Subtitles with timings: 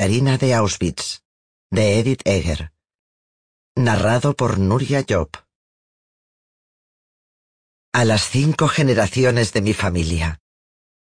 [0.00, 1.24] Harina de Auschwitz,
[1.72, 2.72] de Edith Egger.
[3.76, 5.28] Narrado por Nuria Job.
[7.92, 10.38] A las cinco generaciones de mi familia.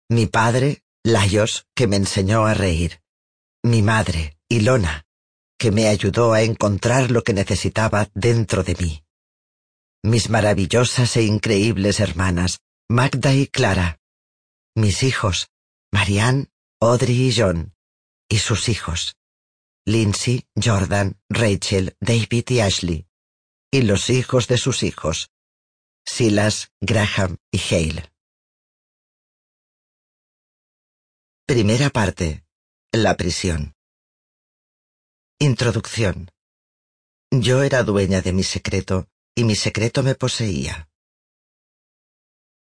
[0.09, 3.02] Mi padre, Laios, que me enseñó a reír.
[3.63, 5.05] Mi madre, Ilona,
[5.58, 9.05] que me ayudó a encontrar lo que necesitaba dentro de mí.
[10.03, 14.02] Mis maravillosas e increíbles hermanas, Magda y Clara.
[14.75, 15.47] Mis hijos,
[15.89, 16.50] Marianne,
[16.81, 17.73] Audrey y John.
[18.30, 19.16] Y sus hijos,
[19.86, 23.08] Lindsay, Jordan, Rachel, David y Ashley.
[23.72, 25.30] Y los hijos de sus hijos,
[26.06, 28.12] Silas, Graham y Hale.
[31.45, 32.45] Primera parte.
[32.94, 33.73] La prisión.
[35.40, 36.31] Introducción.
[37.31, 40.88] Yo era dueña de mi secreto y mi secreto me poseía.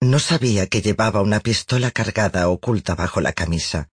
[0.01, 3.91] No sabía que llevaba una pistola cargada oculta bajo la camisa,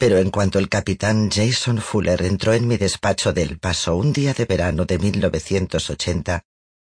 [0.00, 4.32] pero en cuanto el capitán Jason Fuller entró en mi despacho del Paso un día
[4.32, 6.42] de verano de 1980,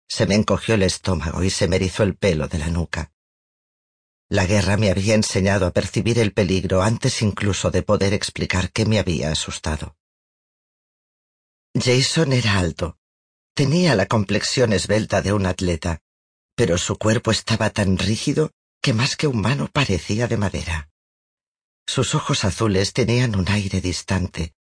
[0.09, 3.11] se me encogió el estómago y se me erizó el pelo de la nuca.
[4.28, 8.86] La guerra me había enseñado a percibir el peligro antes incluso de poder explicar qué
[8.86, 9.97] me había asustado.
[11.75, 12.98] Jason era alto,
[13.53, 15.98] tenía la complexión esbelta de un atleta,
[16.55, 20.92] pero su cuerpo estaba tan rígido que más que humano parecía de madera.
[21.86, 24.55] Sus ojos azules tenían un aire distante,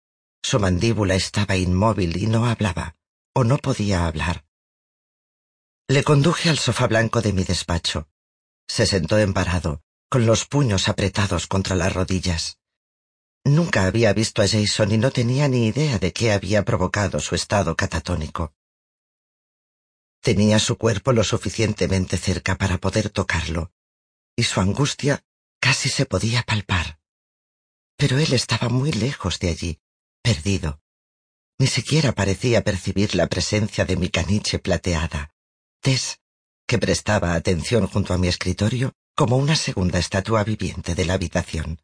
[0.43, 2.97] su mandíbula estaba inmóvil y no hablaba,
[3.35, 4.45] o no podía hablar.
[5.89, 8.09] Le conduje al sofá blanco de mi despacho.
[8.69, 12.59] Se sentó emparado, con los puños apretados contra las rodillas.
[13.45, 17.35] Nunca había visto a Jason y no tenía ni idea de qué había provocado su
[17.35, 18.55] estado catatónico.
[20.21, 23.73] Tenía su cuerpo lo suficientemente cerca para poder tocarlo,
[24.37, 25.25] y su angustia
[25.59, 27.00] casi se podía palpar.
[28.01, 29.79] Pero él estaba muy lejos de allí,
[30.23, 30.81] perdido.
[31.59, 35.35] Ni siquiera parecía percibir la presencia de mi caniche plateada.
[35.83, 36.19] Tess,
[36.67, 41.83] que prestaba atención junto a mi escritorio como una segunda estatua viviente de la habitación.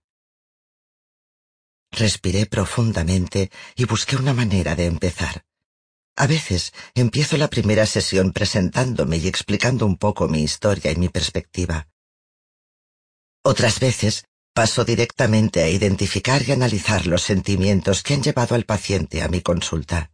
[1.90, 5.44] Respiré profundamente y busqué una manera de empezar.
[6.16, 11.10] A veces empiezo la primera sesión presentándome y explicando un poco mi historia y mi
[11.10, 11.90] perspectiva.
[13.42, 14.24] Otras veces
[14.56, 19.42] paso directamente a identificar y analizar los sentimientos que han llevado al paciente a mi
[19.42, 20.10] consulta.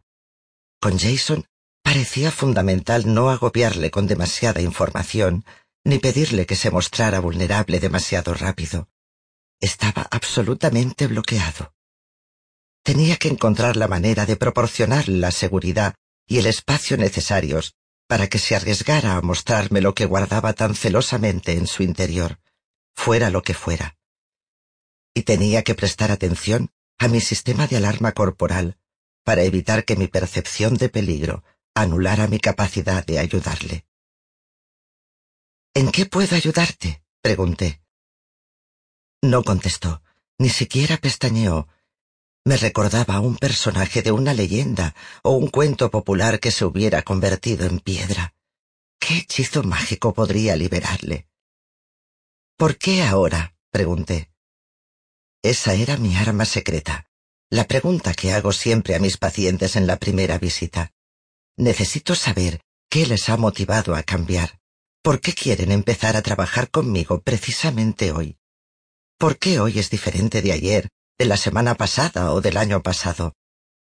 [0.81, 1.45] Con Jason
[1.83, 5.45] Parecía fundamental no agobiarle con demasiada información,
[5.83, 8.87] ni pedirle que se mostrara vulnerable demasiado rápido.
[9.59, 11.73] Estaba absolutamente bloqueado.
[12.83, 15.93] Tenía que encontrar la manera de proporcionar la seguridad
[16.25, 17.75] y el espacio necesarios
[18.07, 22.39] para que se arriesgara a mostrarme lo que guardaba tan celosamente en su interior,
[22.95, 23.97] fuera lo que fuera.
[25.13, 28.77] Y tenía que prestar atención a mi sistema de alarma corporal
[29.23, 31.43] para evitar que mi percepción de peligro
[31.75, 33.85] anulara mi capacidad de ayudarle.
[35.73, 37.03] ¿En qué puedo ayudarte?
[37.21, 37.81] pregunté.
[39.23, 40.03] No contestó,
[40.37, 41.67] ni siquiera pestañeó.
[42.45, 44.93] Me recordaba a un personaje de una leyenda
[45.23, 48.35] o un cuento popular que se hubiera convertido en piedra.
[48.99, 51.27] ¿Qué hechizo mágico podría liberarle?
[52.57, 53.55] ¿Por qué ahora?
[53.71, 54.32] pregunté.
[55.43, 57.05] Esa era mi arma secreta,
[57.49, 60.93] la pregunta que hago siempre a mis pacientes en la primera visita.
[61.57, 64.57] Necesito saber qué les ha motivado a cambiar.
[65.01, 68.37] ¿Por qué quieren empezar a trabajar conmigo precisamente hoy?
[69.17, 70.87] ¿Por qué hoy es diferente de ayer,
[71.17, 73.35] de la semana pasada o del año pasado?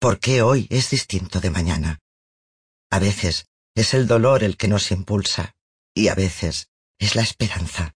[0.00, 1.98] ¿Por qué hoy es distinto de mañana?
[2.90, 3.44] A veces
[3.74, 5.54] es el dolor el que nos impulsa
[5.94, 7.92] y a veces es la esperanza.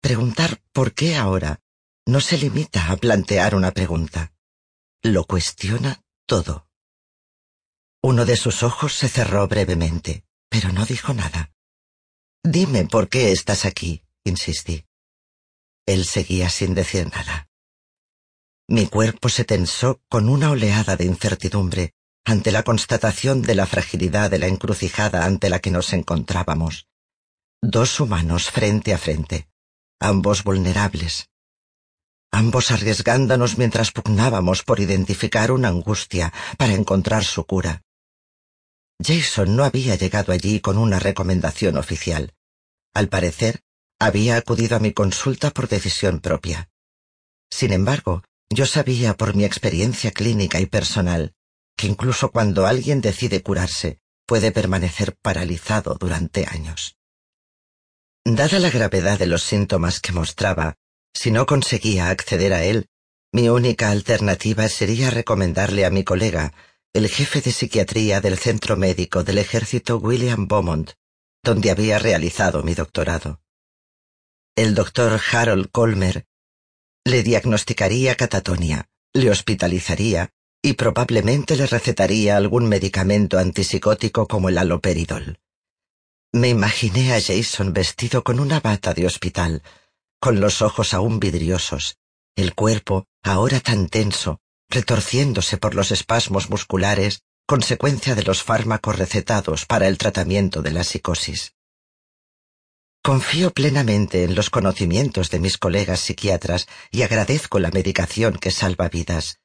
[0.00, 1.58] Preguntar por qué ahora
[2.06, 4.32] no se limita a plantear una pregunta.
[5.02, 6.68] Lo cuestiona todo.
[8.02, 11.52] Uno de sus ojos se cerró brevemente, pero no dijo nada.
[12.42, 14.86] Dime por qué estás aquí, insistí.
[15.86, 17.48] Él seguía sin decir nada.
[18.68, 21.94] Mi cuerpo se tensó con una oleada de incertidumbre
[22.24, 26.86] ante la constatación de la fragilidad de la encrucijada ante la que nos encontrábamos.
[27.62, 29.48] Dos humanos frente a frente,
[29.98, 31.29] ambos vulnerables.
[32.30, 37.82] Ambos arriesgándonos mientras pugnábamos por identificar una angustia para encontrar su cura.
[39.02, 42.34] Jason no había llegado allí con una recomendación oficial.
[42.94, 43.60] Al parecer,
[43.98, 46.70] había acudido a mi consulta por decisión propia.
[47.50, 51.34] Sin embargo, yo sabía por mi experiencia clínica y personal
[51.80, 56.96] que incluso cuando alguien decide curarse, puede permanecer paralizado durante años.
[58.22, 60.76] Dada la gravedad de los síntomas que mostraba,
[61.14, 62.88] si no conseguía acceder a él,
[63.32, 66.52] mi única alternativa sería recomendarle a mi colega
[66.92, 70.92] el jefe de psiquiatría del Centro Médico del Ejército William Beaumont,
[71.44, 73.40] donde había realizado mi doctorado.
[74.56, 76.26] El doctor Harold Colmer
[77.04, 80.30] le diagnosticaría catatonia, le hospitalizaría
[80.62, 85.38] y probablemente le recetaría algún medicamento antipsicótico como el aloperidol.
[86.32, 89.62] Me imaginé a Jason vestido con una bata de hospital,
[90.20, 91.96] con los ojos aún vidriosos,
[92.36, 99.66] el cuerpo, ahora tan tenso, retorciéndose por los espasmos musculares, consecuencia de los fármacos recetados
[99.66, 101.54] para el tratamiento de la psicosis.
[103.02, 108.90] Confío plenamente en los conocimientos de mis colegas psiquiatras y agradezco la medicación que salva
[108.90, 109.40] vidas.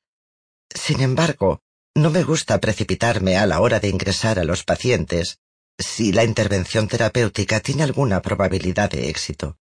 [0.70, 1.62] Sin embargo,
[1.96, 5.40] no me gusta precipitarme a la hora de ingresar a los pacientes
[5.80, 9.58] si la intervención terapéutica tiene alguna probabilidad de éxito.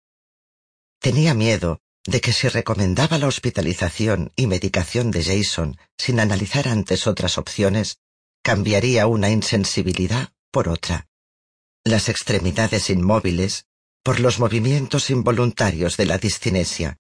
[1.03, 7.09] Tenía miedo de que si recomendaba la hospitalización y medicación de Jason sin analizar antes
[7.09, 7.99] otras opciones,
[8.45, 11.09] cambiaría una insensibilidad por otra.
[11.83, 13.67] Las extremidades inmóviles
[14.05, 16.99] por los movimientos involuntarios de la discinesia,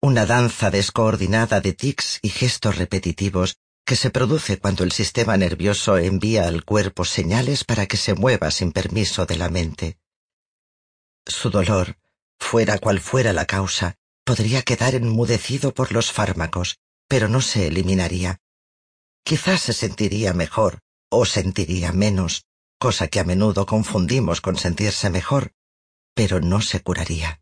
[0.00, 5.98] una danza descoordinada de tics y gestos repetitivos que se produce cuando el sistema nervioso
[5.98, 9.98] envía al cuerpo señales para que se mueva sin permiso de la mente.
[11.26, 11.96] Su dolor,
[12.38, 16.78] fuera cual fuera la causa, podría quedar enmudecido por los fármacos,
[17.08, 18.40] pero no se eliminaría.
[19.24, 22.44] Quizás se sentiría mejor o sentiría menos,
[22.78, 25.52] cosa que a menudo confundimos con sentirse mejor,
[26.14, 27.40] pero no se curaría.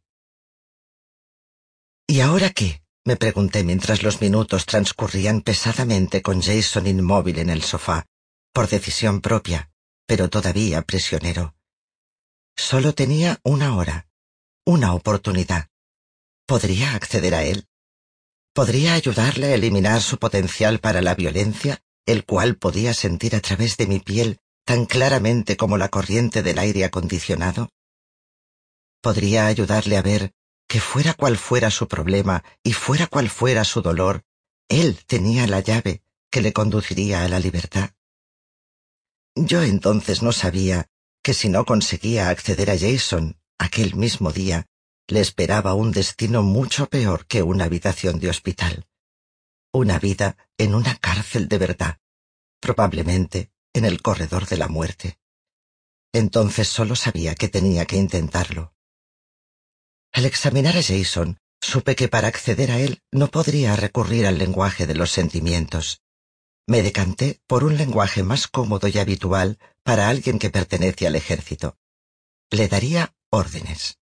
[2.06, 2.82] ¿Y ahora qué?
[3.04, 8.06] me pregunté mientras los minutos transcurrían pesadamente con Jason inmóvil en el sofá,
[8.52, 9.70] por decisión propia,
[10.06, 11.56] pero todavía prisionero.
[12.56, 14.06] Solo tenía una hora,
[14.64, 15.68] una oportunidad.
[16.46, 17.66] ¿Podría acceder a él?
[18.54, 23.76] ¿Podría ayudarle a eliminar su potencial para la violencia, el cual podía sentir a través
[23.76, 27.70] de mi piel tan claramente como la corriente del aire acondicionado?
[29.00, 30.32] ¿Podría ayudarle a ver
[30.68, 34.22] que fuera cual fuera su problema y fuera cual fuera su dolor,
[34.68, 37.90] él tenía la llave que le conduciría a la libertad?
[39.34, 40.88] Yo entonces no sabía
[41.22, 44.66] que si no conseguía acceder a Jason aquel mismo día,
[45.08, 48.86] le esperaba un destino mucho peor que una habitación de hospital.
[49.72, 51.98] Una vida en una cárcel de verdad,
[52.60, 55.18] probablemente en el corredor de la muerte.
[56.12, 58.74] Entonces solo sabía que tenía que intentarlo.
[60.12, 64.86] Al examinar a Jason, supe que para acceder a él no podría recurrir al lenguaje
[64.86, 66.02] de los sentimientos.
[66.66, 71.78] Me decanté por un lenguaje más cómodo y habitual para alguien que pertenece al ejército.
[72.50, 73.98] Le daría órdenes.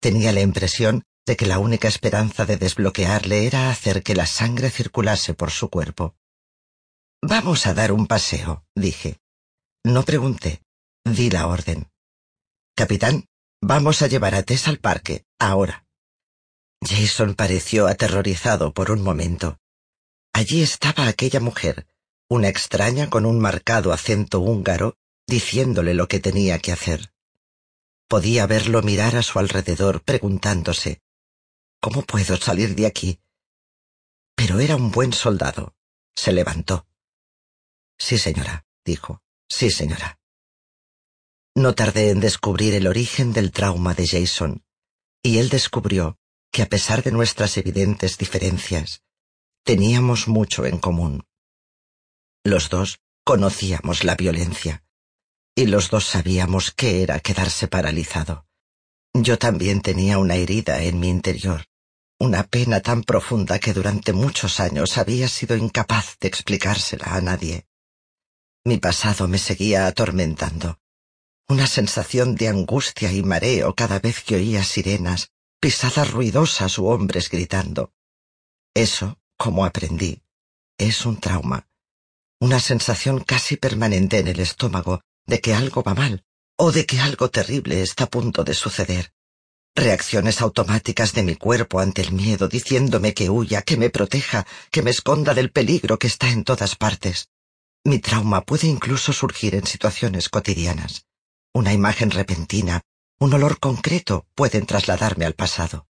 [0.00, 4.70] Tenía la impresión de que la única esperanza de desbloquearle era hacer que la sangre
[4.70, 6.14] circulase por su cuerpo.
[7.20, 9.18] Vamos a dar un paseo, dije.
[9.84, 10.62] No pregunté,
[11.04, 11.90] di la orden.
[12.76, 13.26] Capitán,
[13.60, 15.84] vamos a llevar a Tess al parque, ahora.
[16.80, 19.58] Jason pareció aterrorizado por un momento.
[20.32, 21.88] Allí estaba aquella mujer,
[22.30, 27.10] una extraña con un marcado acento húngaro, diciéndole lo que tenía que hacer.
[28.08, 31.02] Podía verlo mirar a su alrededor preguntándose,
[31.80, 33.20] ¿Cómo puedo salir de aquí?
[34.34, 35.76] Pero era un buen soldado.
[36.16, 36.88] Se levantó.
[37.98, 39.22] Sí, señora, dijo.
[39.48, 40.18] Sí, señora.
[41.54, 44.64] No tardé en descubrir el origen del trauma de Jason,
[45.22, 46.18] y él descubrió
[46.50, 49.02] que a pesar de nuestras evidentes diferencias,
[49.64, 51.26] teníamos mucho en común.
[52.42, 54.82] Los dos conocíamos la violencia
[55.58, 58.46] y los dos sabíamos qué era quedarse paralizado.
[59.12, 61.64] Yo también tenía una herida en mi interior,
[62.20, 67.66] una pena tan profunda que durante muchos años había sido incapaz de explicársela a nadie.
[68.64, 70.78] Mi pasado me seguía atormentando,
[71.48, 77.28] una sensación de angustia y mareo cada vez que oía sirenas, pisadas ruidosas u hombres
[77.30, 77.92] gritando.
[78.74, 80.22] Eso, como aprendí,
[80.78, 81.66] es un trauma,
[82.38, 86.24] una sensación casi permanente en el estómago de que algo va mal
[86.56, 89.12] o de que algo terrible está a punto de suceder.
[89.76, 94.82] reacciones automáticas de mi cuerpo ante el miedo diciéndome que huya, que me proteja, que
[94.82, 97.28] me esconda del peligro que está en todas partes.
[97.84, 101.06] Mi trauma puede incluso surgir en situaciones cotidianas.
[101.54, 102.82] Una imagen repentina,
[103.20, 105.86] un olor concreto pueden trasladarme al pasado.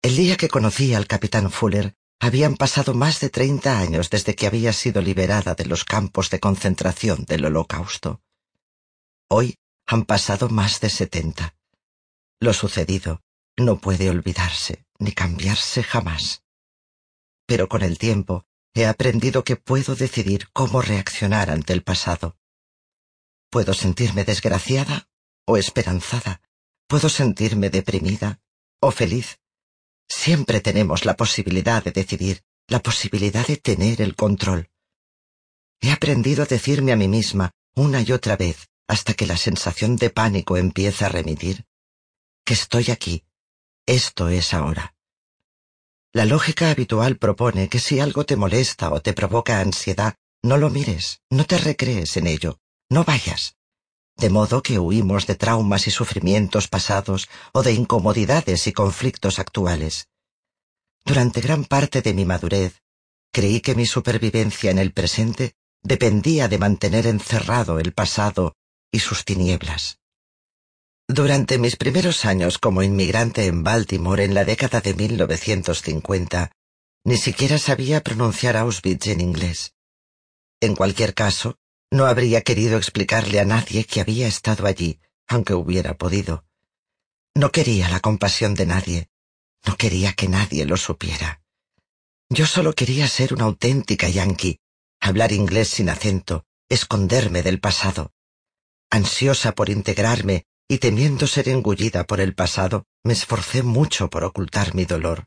[0.00, 4.46] El día que conocí al capitán Fuller, habían pasado más de treinta años desde que
[4.46, 8.20] había sido liberada de los campos de concentración del Holocausto.
[9.28, 11.54] Hoy han pasado más de setenta.
[12.40, 13.22] Lo sucedido
[13.56, 16.42] no puede olvidarse ni cambiarse jamás.
[17.46, 22.36] Pero con el tiempo he aprendido que puedo decidir cómo reaccionar ante el pasado.
[23.50, 25.08] Puedo sentirme desgraciada
[25.46, 26.42] o esperanzada.
[26.86, 28.40] Puedo sentirme deprimida
[28.80, 29.40] o feliz.
[30.08, 34.70] Siempre tenemos la posibilidad de decidir, la posibilidad de tener el control.
[35.80, 39.96] He aprendido a decirme a mí misma una y otra vez, hasta que la sensación
[39.96, 41.66] de pánico empieza a remitir,
[42.44, 43.24] que estoy aquí,
[43.86, 44.94] esto es ahora.
[46.12, 50.70] La lógica habitual propone que si algo te molesta o te provoca ansiedad, no lo
[50.70, 53.57] mires, no te recrees en ello, no vayas.
[54.18, 60.08] De modo que huimos de traumas y sufrimientos pasados o de incomodidades y conflictos actuales.
[61.04, 62.82] Durante gran parte de mi madurez,
[63.32, 68.56] creí que mi supervivencia en el presente dependía de mantener encerrado el pasado
[68.90, 70.00] y sus tinieblas.
[71.06, 76.50] Durante mis primeros años como inmigrante en Baltimore en la década de 1950,
[77.04, 79.74] ni siquiera sabía pronunciar Auschwitz en inglés.
[80.60, 81.56] En cualquier caso,
[81.90, 86.44] no habría querido explicarle a nadie que había estado allí, aunque hubiera podido.
[87.34, 89.10] No quería la compasión de nadie,
[89.66, 91.42] no quería que nadie lo supiera.
[92.30, 94.60] Yo solo quería ser una auténtica yankee,
[95.00, 98.12] hablar inglés sin acento, esconderme del pasado.
[98.90, 104.74] Ansiosa por integrarme y temiendo ser engullida por el pasado, me esforcé mucho por ocultar
[104.74, 105.26] mi dolor.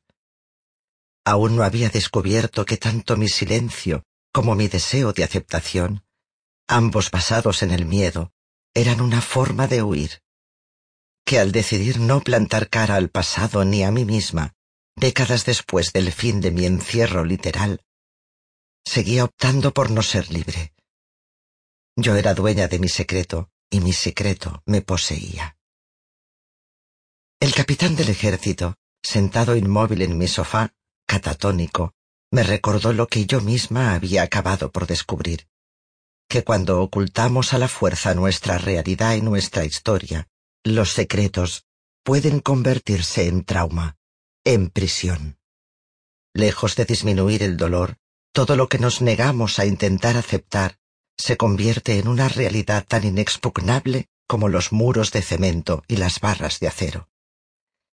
[1.25, 6.03] Aún no había descubierto que tanto mi silencio como mi deseo de aceptación,
[6.71, 8.31] ambos basados en el miedo,
[8.73, 10.23] eran una forma de huir.
[11.25, 14.55] Que al decidir no plantar cara al pasado ni a mí misma,
[14.95, 17.83] décadas después del fin de mi encierro literal,
[18.85, 20.73] seguía optando por no ser libre.
[21.97, 25.57] Yo era dueña de mi secreto, y mi secreto me poseía.
[27.39, 30.73] El capitán del ejército, sentado inmóvil en mi sofá,
[31.05, 31.93] catatónico,
[32.31, 35.47] me recordó lo que yo misma había acabado por descubrir,
[36.31, 40.29] que cuando ocultamos a la fuerza nuestra realidad y nuestra historia,
[40.63, 41.65] los secretos
[42.05, 43.97] pueden convertirse en trauma,
[44.45, 45.37] en prisión.
[46.33, 47.97] Lejos de disminuir el dolor,
[48.31, 50.77] todo lo que nos negamos a intentar aceptar
[51.17, 56.61] se convierte en una realidad tan inexpugnable como los muros de cemento y las barras
[56.61, 57.09] de acero.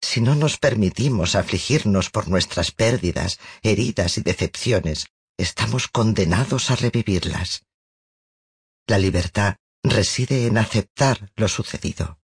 [0.02, 7.64] Si no nos permitimos afligirnos por nuestras pérdidas, heridas y decepciones, estamos condenados a revivirlas.
[8.88, 12.20] La libertad reside en aceptar lo sucedido.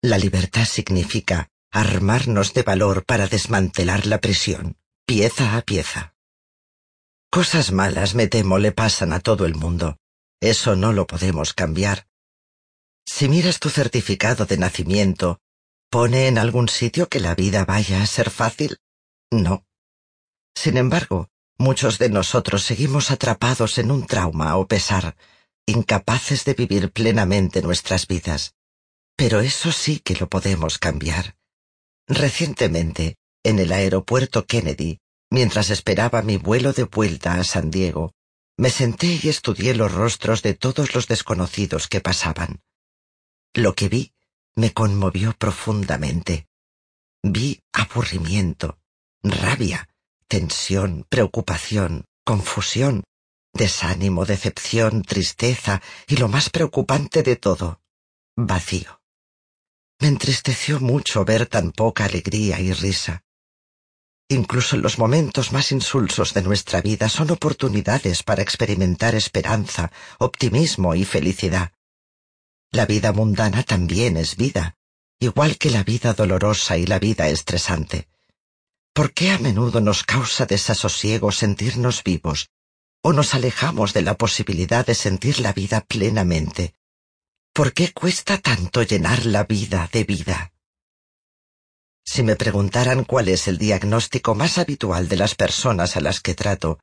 [0.00, 4.76] La libertad significa armarnos de valor para desmantelar la prisión,
[5.06, 6.14] pieza a pieza.
[7.30, 9.98] Cosas malas, me temo, le pasan a todo el mundo.
[10.40, 12.06] Eso no lo podemos cambiar.
[13.04, 15.40] Si miras tu certificado de nacimiento,
[15.90, 18.78] ¿pone en algún sitio que la vida vaya a ser fácil?
[19.32, 19.66] No.
[20.54, 25.16] Sin embargo, muchos de nosotros seguimos atrapados en un trauma o pesar,
[25.66, 28.54] incapaces de vivir plenamente nuestras vidas.
[29.16, 31.36] Pero eso sí que lo podemos cambiar.
[32.06, 34.98] Recientemente, en el aeropuerto Kennedy,
[35.34, 38.14] Mientras esperaba mi vuelo de vuelta a San Diego,
[38.56, 42.62] me senté y estudié los rostros de todos los desconocidos que pasaban.
[43.52, 44.12] Lo que vi
[44.54, 46.46] me conmovió profundamente.
[47.24, 48.78] Vi aburrimiento,
[49.24, 49.88] rabia,
[50.28, 53.04] tensión, preocupación, confusión,
[53.52, 57.80] desánimo, decepción, tristeza y lo más preocupante de todo,
[58.36, 59.00] vacío.
[60.00, 63.22] Me entristeció mucho ver tan poca alegría y risa.
[64.28, 71.04] Incluso los momentos más insulsos de nuestra vida son oportunidades para experimentar esperanza, optimismo y
[71.04, 71.72] felicidad.
[72.72, 74.76] La vida mundana también es vida,
[75.20, 78.08] igual que la vida dolorosa y la vida estresante.
[78.94, 82.50] ¿Por qué a menudo nos causa desasosiego sentirnos vivos
[83.02, 86.74] o nos alejamos de la posibilidad de sentir la vida plenamente?
[87.52, 90.52] ¿Por qué cuesta tanto llenar la vida de vida?
[92.04, 96.34] Si me preguntaran cuál es el diagnóstico más habitual de las personas a las que
[96.34, 96.78] trato,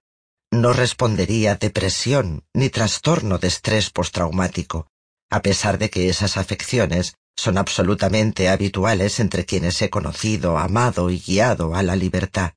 [0.51, 4.87] no respondería depresión ni trastorno de estrés postraumático,
[5.29, 11.19] a pesar de que esas afecciones son absolutamente habituales entre quienes he conocido, amado y
[11.19, 12.53] guiado a la libertad.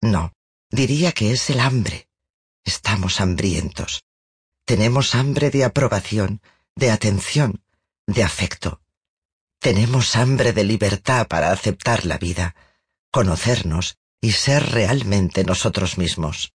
[0.00, 0.32] No,
[0.70, 2.08] diría que es el hambre.
[2.64, 4.04] Estamos hambrientos.
[4.64, 6.40] Tenemos hambre de aprobación,
[6.74, 7.62] de atención,
[8.06, 8.80] de afecto.
[9.60, 12.56] Tenemos hambre de libertad para aceptar la vida,
[13.10, 16.54] conocernos y ser realmente nosotros mismos.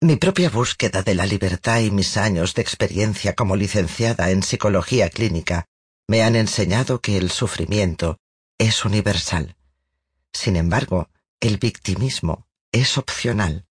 [0.00, 5.10] Mi propia búsqueda de la libertad y mis años de experiencia como licenciada en psicología
[5.10, 5.67] clínica
[6.08, 8.18] me han enseñado que el sufrimiento
[8.56, 9.56] es universal.
[10.32, 13.66] Sin embargo, el victimismo es opcional.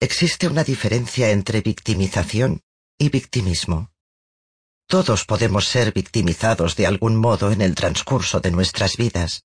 [0.00, 2.60] Existe una diferencia entre victimización
[2.98, 3.90] y victimismo.
[4.86, 9.44] Todos podemos ser victimizados de algún modo en el transcurso de nuestras vidas.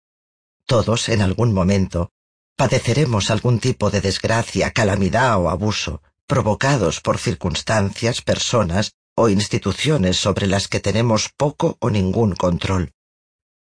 [0.65, 2.11] Todos, en algún momento,
[2.57, 10.47] padeceremos algún tipo de desgracia, calamidad o abuso, provocados por circunstancias, personas o instituciones sobre
[10.47, 12.93] las que tenemos poco o ningún control.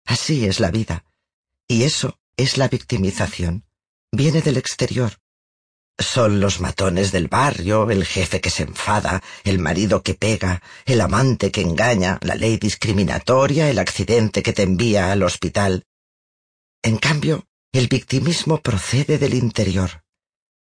[0.06, 1.04] Así es la vida.
[1.66, 3.64] Y eso es la victimización.
[4.12, 5.18] Viene del exterior.
[5.98, 11.00] Son los matones del barrio, el jefe que se enfada, el marido que pega, el
[11.00, 15.84] amante que engaña, la ley discriminatoria, el accidente que te envía al hospital.
[16.84, 20.04] En cambio, el victimismo procede del interior.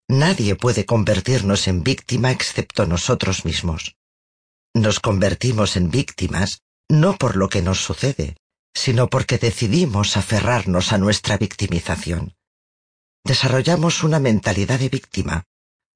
[0.08, 3.96] Nadie puede convertirnos en víctima excepto nosotros mismos.
[4.84, 6.48] Nos convertimos en víctimas
[6.88, 8.36] no por lo que nos sucede,
[8.74, 12.36] sino porque decidimos aferrarnos a nuestra victimización
[13.26, 15.44] desarrollamos una mentalidad de víctima,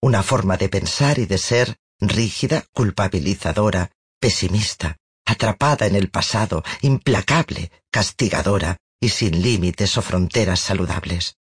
[0.03, 7.71] una forma de pensar y de ser rígida, culpabilizadora, pesimista, atrapada en el pasado, implacable,
[7.91, 11.37] castigadora y sin límites o fronteras saludables.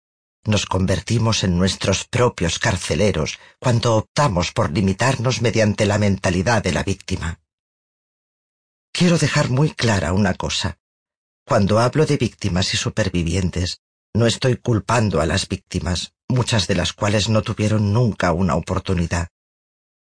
[0.47, 6.85] Nos convertimos en nuestros propios carceleros cuando optamos por limitarnos mediante la mentalidad de la
[6.85, 7.41] víctima.
[8.93, 10.79] Quiero dejar muy clara una cosa.
[11.45, 13.81] Cuando hablo de víctimas y supervivientes,
[14.15, 19.29] no estoy culpando a las víctimas, muchas de las cuales no tuvieron nunca una oportunidad.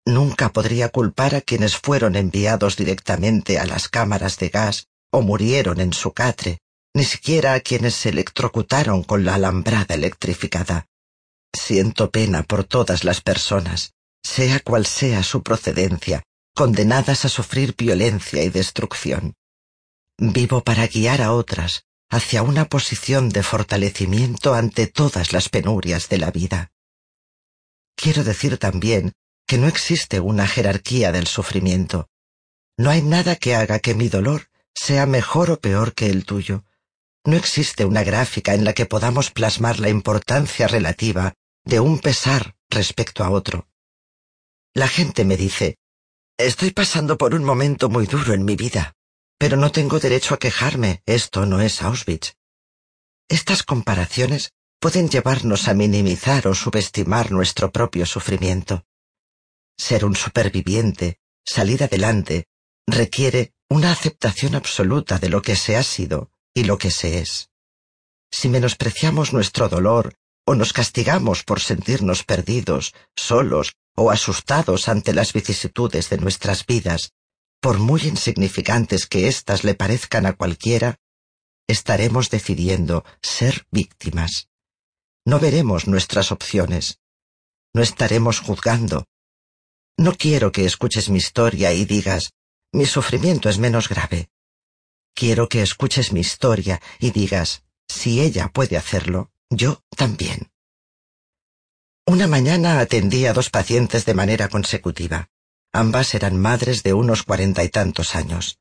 [0.06, 5.80] Nunca podría culpar a quienes fueron enviados directamente a las cámaras de gas o murieron
[5.80, 6.60] en su catre,
[6.96, 10.88] ni siquiera a quienes se electrocutaron con la alambrada electrificada.
[11.54, 16.24] Siento pena por todas las personas, sea cual sea su procedencia,
[16.56, 19.36] condenadas a sufrir violencia y destrucción.
[20.18, 26.18] Vivo para guiar a otras, hacia una posición de fortalecimiento ante todas las penurias de
[26.18, 26.72] la vida.
[27.98, 29.12] Quiero decir también
[29.46, 32.08] que no existe una jerarquía del sufrimiento.
[32.78, 36.64] No hay nada que haga que mi dolor sea mejor o peor que el tuyo.
[37.26, 41.34] No existe una gráfica en la que podamos plasmar la importancia relativa
[41.64, 43.68] de un pesar respecto a otro.
[44.76, 45.80] La gente me dice,
[46.38, 48.94] estoy pasando por un momento muy duro en mi vida.
[49.40, 52.36] Pero no tengo derecho a quejarme, esto no es Auschwitz.
[53.28, 58.86] Estas comparaciones pueden llevarnos a minimizar o subestimar nuestro propio sufrimiento.
[59.78, 62.46] Ser un superviviente, salir adelante,
[62.88, 67.50] requiere una aceptación absoluta de lo que se ha sido y lo que se es.
[68.32, 70.16] Si menospreciamos nuestro dolor
[70.46, 77.14] o nos castigamos por sentirnos perdidos, solos o asustados ante las vicisitudes de nuestras vidas,
[77.62, 80.98] por muy insignificantes que éstas le parezcan a cualquiera,
[81.68, 84.50] estaremos decidiendo ser víctimas.
[85.26, 87.00] No veremos nuestras opciones.
[87.74, 89.06] No estaremos juzgando.
[89.98, 92.34] No quiero que escuches mi historia y digas,
[92.72, 94.30] mi sufrimiento es menos grave.
[95.16, 100.52] Quiero que escuches mi historia y digas, si ella puede hacerlo, yo también.
[102.06, 105.30] Una mañana atendí a dos pacientes de manera consecutiva.
[105.72, 108.60] Ambas eran madres de unos cuarenta y tantos años.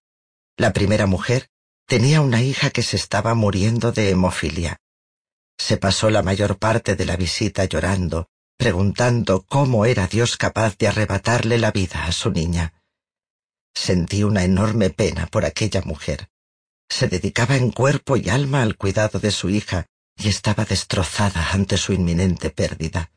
[0.56, 1.50] La primera mujer
[1.86, 4.80] tenía una hija que se estaba muriendo de hemofilia.
[5.58, 10.86] Se pasó la mayor parte de la visita llorando, preguntando cómo era Dios capaz de
[10.86, 12.74] arrebatarle la vida a su niña.
[13.74, 16.28] Sentí una enorme pena por aquella mujer.
[16.88, 21.76] Se dedicaba en cuerpo y alma al cuidado de su hija y estaba destrozada ante
[21.76, 23.10] su inminente pérdida.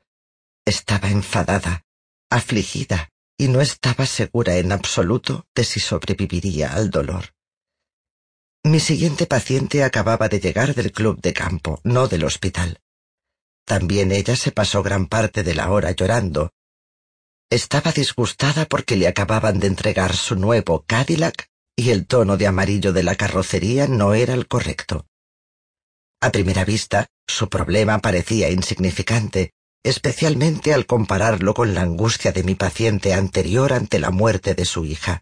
[0.65, 1.85] Estaba enfadada,
[2.29, 7.33] afligida, y no estaba segura en absoluto de si sobreviviría al dolor.
[8.63, 12.81] Mi siguiente paciente acababa de llegar del club de campo, no del hospital.
[13.65, 16.51] También ella se pasó gran parte de la hora llorando.
[17.49, 22.91] Estaba disgustada porque le acababan de entregar su nuevo Cadillac y el tono de amarillo
[22.91, 25.05] de la carrocería no era el correcto.
[26.19, 29.51] A primera vista, su problema parecía insignificante,
[29.83, 34.85] especialmente al compararlo con la angustia de mi paciente anterior ante la muerte de su
[34.85, 35.21] hija.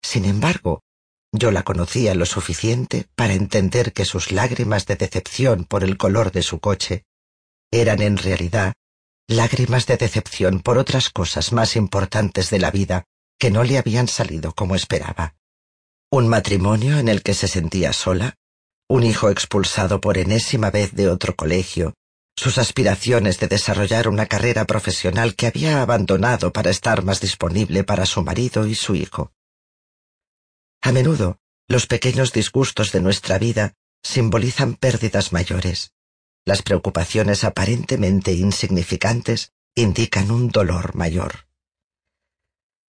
[0.00, 0.82] Sin embargo,
[1.32, 6.32] Yo la conocía lo suficiente para entender que sus lágrimas de decepción por el color
[6.32, 7.04] de su coche
[7.70, 8.74] eran en realidad
[9.28, 13.04] lágrimas de decepción por otras cosas más importantes de la vida
[13.38, 15.36] que no le habían salido como esperaba.
[16.12, 18.34] Un matrimonio en el que se sentía sola,
[18.88, 21.94] un hijo expulsado por enésima vez de otro colegio,
[22.36, 28.06] sus aspiraciones de desarrollar una carrera profesional que había abandonado para estar más disponible para
[28.06, 29.30] su marido y su hijo.
[30.82, 35.92] A menudo, los pequeños disgustos de nuestra vida simbolizan pérdidas mayores.
[36.44, 41.46] Las preocupaciones aparentemente insignificantes indican un dolor mayor.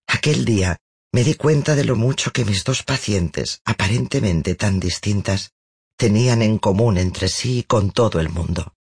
[0.08, 0.80] Aquel día
[1.14, 5.52] me di cuenta de lo mucho que mis dos pacientes, aparentemente tan distintas,
[5.98, 8.74] tenían en común entre sí y con todo el mundo.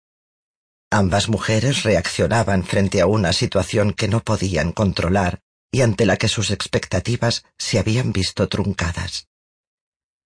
[0.89, 5.41] Ambas mujeres reaccionaban frente a una situación que no podían controlar
[5.71, 9.27] y ante la que sus expectativas se habían visto truncadas.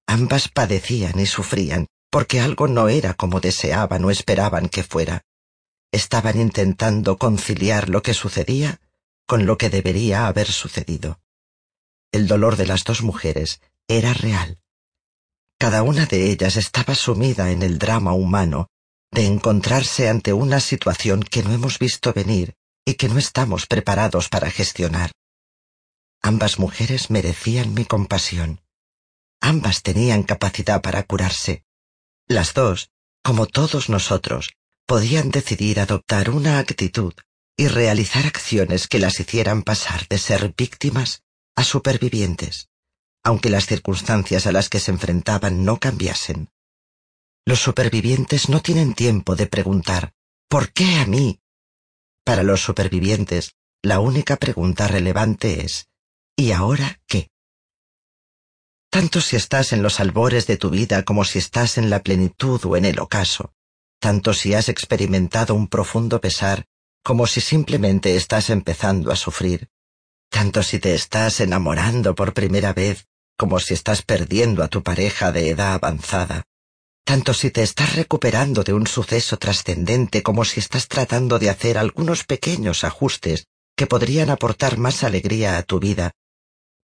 [0.08, 5.24] Ambas padecían y sufrían porque algo no era como deseaban o esperaban que fuera.
[5.92, 8.80] Estaban intentando conciliar lo que sucedía
[9.28, 11.20] con lo que debería haber sucedido.
[12.16, 14.58] El dolor de las dos mujeres era real.
[15.60, 18.70] Cada una de ellas estaba sumida en el drama humano
[19.12, 24.30] de encontrarse ante una situación que no hemos visto venir y que no estamos preparados
[24.30, 25.12] para gestionar.
[26.22, 28.62] Ambas mujeres merecían mi compasión.
[29.42, 31.66] Ambas tenían capacidad para curarse.
[32.30, 32.92] Las dos,
[33.26, 34.54] como todos nosotros,
[34.86, 37.14] podían decidir adoptar una actitud
[37.58, 41.25] y realizar acciones que las hicieran pasar de ser víctimas
[41.56, 42.70] a supervivientes,
[43.24, 46.50] aunque las circunstancias a las que se enfrentaban no cambiasen.
[47.46, 50.14] Los supervivientes no tienen tiempo de preguntar
[50.50, 51.40] ¿por qué a mí?
[52.24, 55.88] Para los supervivientes, la única pregunta relevante es
[56.36, 57.30] ¿Y ahora qué?
[58.90, 62.64] Tanto si estás en los albores de tu vida como si estás en la plenitud
[62.66, 63.54] o en el ocaso,
[64.00, 66.66] tanto si has experimentado un profundo pesar
[67.04, 69.70] como si simplemente estás empezando a sufrir,
[70.30, 73.08] tanto si te estás enamorando por primera vez
[73.38, 76.44] como si estás perdiendo a tu pareja de edad avanzada,
[77.04, 81.78] tanto si te estás recuperando de un suceso trascendente como si estás tratando de hacer
[81.78, 86.14] algunos pequeños ajustes que podrían aportar más alegría a tu vida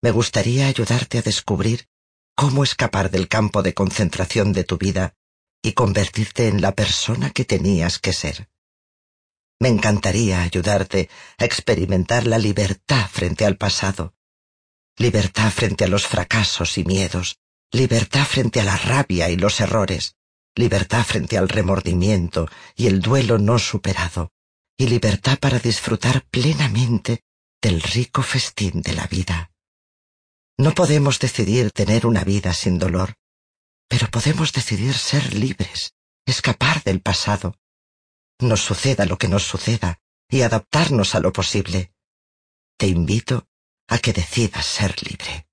[0.03, 1.87] me gustaría ayudarte a descubrir
[2.35, 5.15] cómo escapar del campo de concentración de tu vida
[5.63, 8.49] y convertirte en la persona que tenías que ser.
[9.61, 14.15] Me encantaría ayudarte a experimentar la libertad frente al pasado,
[14.97, 17.39] libertad frente a los fracasos y miedos,
[17.71, 20.17] libertad frente a la rabia y los errores,
[20.55, 24.33] libertad frente al remordimiento y el duelo no superado,
[24.79, 27.23] y libertad para disfrutar plenamente
[27.61, 29.53] del rico festín de la vida.
[30.59, 33.15] No podemos decidir tener una vida sin dolor,
[33.89, 35.93] pero podemos decidir ser libres,
[36.25, 37.60] escapar del pasado.
[38.41, 41.93] Nos suceda lo que nos suceda y adaptarnos a lo posible.
[42.79, 43.47] Te invito
[43.89, 45.47] a que decidas ser libre.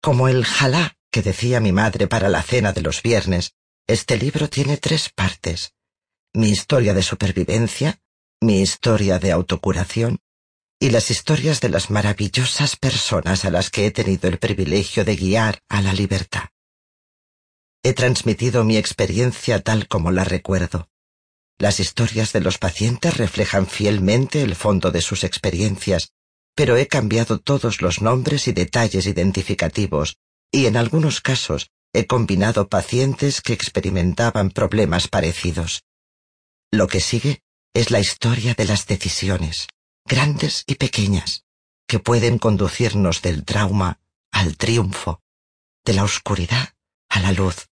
[0.00, 3.54] Como el jalá que decía mi madre para la cena de los viernes,
[3.86, 5.74] este libro tiene tres partes.
[6.32, 8.00] Mi historia de supervivencia,
[8.40, 10.20] mi historia de autocuración
[10.78, 15.16] y las historias de las maravillosas personas a las que he tenido el privilegio de
[15.16, 16.48] guiar a la libertad.
[17.82, 20.90] He transmitido mi experiencia tal como la recuerdo.
[21.58, 26.12] Las historias de los pacientes reflejan fielmente el fondo de sus experiencias,
[26.54, 30.18] pero he cambiado todos los nombres y detalles identificativos,
[30.52, 35.84] y en algunos casos he combinado pacientes que experimentaban problemas parecidos.
[36.70, 37.42] Lo que sigue
[37.74, 39.68] es la historia de las decisiones
[40.06, 41.44] grandes y pequeñas,
[41.88, 45.20] que pueden conducirnos del trauma al triunfo,
[45.84, 46.74] de la oscuridad
[47.08, 47.68] a la luz,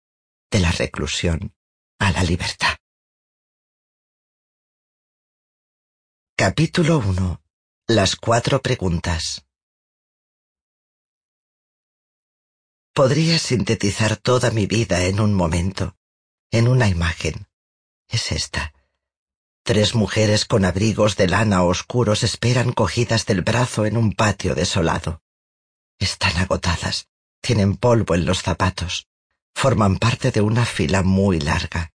[0.50, 1.54] de la reclusión
[1.98, 2.77] a la libertad.
[6.40, 7.42] Capítulo 1.
[7.88, 9.44] Las cuatro preguntas.
[12.94, 15.96] Podría sintetizar toda mi vida en un momento,
[16.52, 17.48] en una imagen.
[18.06, 18.72] Es esta.
[19.64, 25.24] Tres mujeres con abrigos de lana oscuros esperan cogidas del brazo en un patio desolado.
[25.98, 27.08] Están agotadas,
[27.40, 29.08] tienen polvo en los zapatos,
[29.56, 31.92] forman parte de una fila muy larga.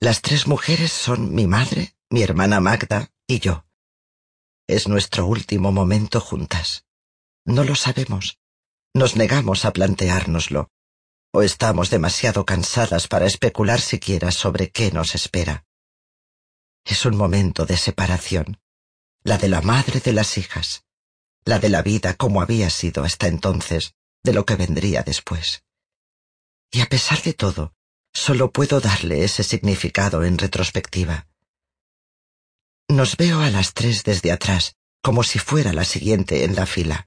[0.00, 3.64] Las tres mujeres son mi madre, mi hermana Magda y yo.
[4.66, 6.84] Es nuestro último momento juntas.
[7.44, 8.38] No lo sabemos.
[8.92, 10.70] Nos negamos a planteárnoslo.
[11.32, 15.64] O estamos demasiado cansadas para especular siquiera sobre qué nos espera
[16.88, 18.58] es un momento de separación,
[19.22, 20.84] la de la madre de las hijas,
[21.44, 25.64] la de la vida como había sido hasta entonces, de lo que vendría después.
[26.70, 27.74] Y a pesar de todo,
[28.14, 31.26] solo puedo darle ese significado en retrospectiva.
[32.90, 37.06] Nos veo a las tres desde atrás, como si fuera la siguiente en la fila.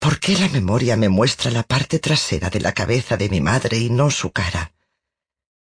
[0.00, 3.78] ¿Por qué la memoria me muestra la parte trasera de la cabeza de mi madre
[3.78, 4.72] y no su cara?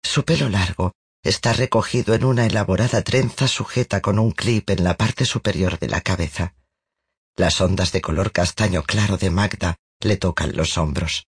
[0.04, 0.92] Su pelo largo
[1.24, 5.88] está recogido en una elaborada trenza sujeta con un clip en la parte superior de
[5.88, 6.54] la cabeza.
[7.36, 11.26] Las ondas de color castaño claro de Magda le tocan los hombros.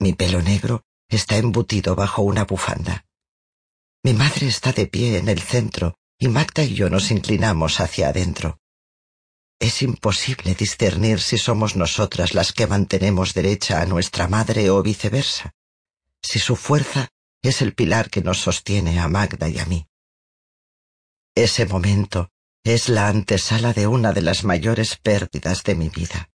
[0.00, 3.04] Mi pelo negro está embutido bajo una bufanda.
[4.02, 8.08] Mi madre está de pie en el centro y Magda y yo nos inclinamos hacia
[8.08, 8.58] adentro.
[9.60, 15.54] Es imposible discernir si somos nosotras las que mantenemos derecha a nuestra madre o viceversa,
[16.22, 17.08] si su fuerza
[17.42, 19.86] es el pilar que nos sostiene a Magda y a mí.
[21.34, 22.30] Ese momento
[22.64, 26.30] es la antesala de una de las mayores pérdidas de mi vida.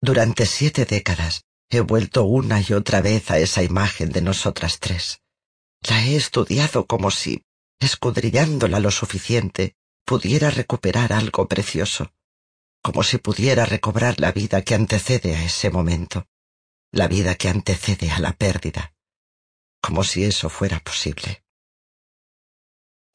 [0.00, 5.20] Durante siete décadas he vuelto una y otra vez a esa imagen de nosotras tres.
[5.88, 7.43] La he estudiado como si,
[7.80, 12.12] escudriñándola lo suficiente, pudiera recuperar algo precioso,
[12.82, 16.26] como si pudiera recobrar la vida que antecede a ese momento,
[16.92, 18.94] la vida que antecede a la pérdida,
[19.80, 21.44] como si eso fuera posible.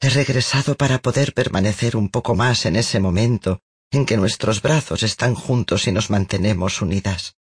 [0.00, 5.02] He regresado para poder permanecer un poco más en ese momento en que nuestros brazos
[5.02, 7.36] están juntos y nos mantenemos unidas.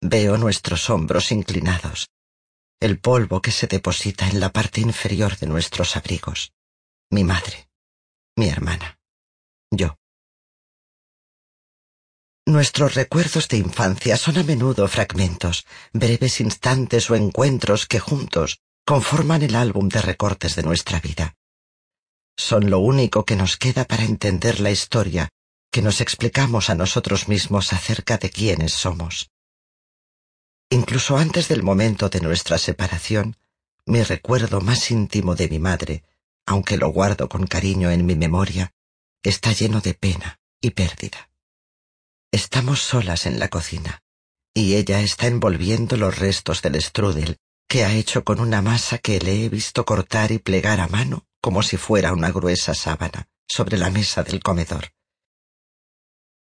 [0.00, 2.08] Veo nuestros hombros inclinados,
[2.80, 6.52] el polvo que se deposita en la parte inferior de nuestros abrigos,
[7.10, 7.68] mi madre,
[8.36, 8.98] mi hermana,
[9.70, 9.96] yo.
[12.46, 19.42] Nuestros recuerdos de infancia son a menudo fragmentos, breves instantes o encuentros que juntos conforman
[19.42, 21.34] el álbum de recortes de nuestra vida.
[22.36, 25.28] Son lo único que nos queda para entender la historia
[25.70, 29.30] que nos explicamos a nosotros mismos acerca de quiénes somos.
[30.70, 33.36] Incluso antes del momento de nuestra separación,
[33.86, 36.02] mi recuerdo más íntimo de mi madre,
[36.48, 38.72] aunque lo guardo con cariño en mi memoria,
[39.22, 41.30] está lleno de pena y pérdida.
[42.32, 44.02] Estamos solas en la cocina,
[44.54, 47.36] y ella está envolviendo los restos del strudel
[47.68, 51.26] que ha hecho con una masa que le he visto cortar y plegar a mano
[51.42, 54.94] como si fuera una gruesa sábana sobre la mesa del comedor.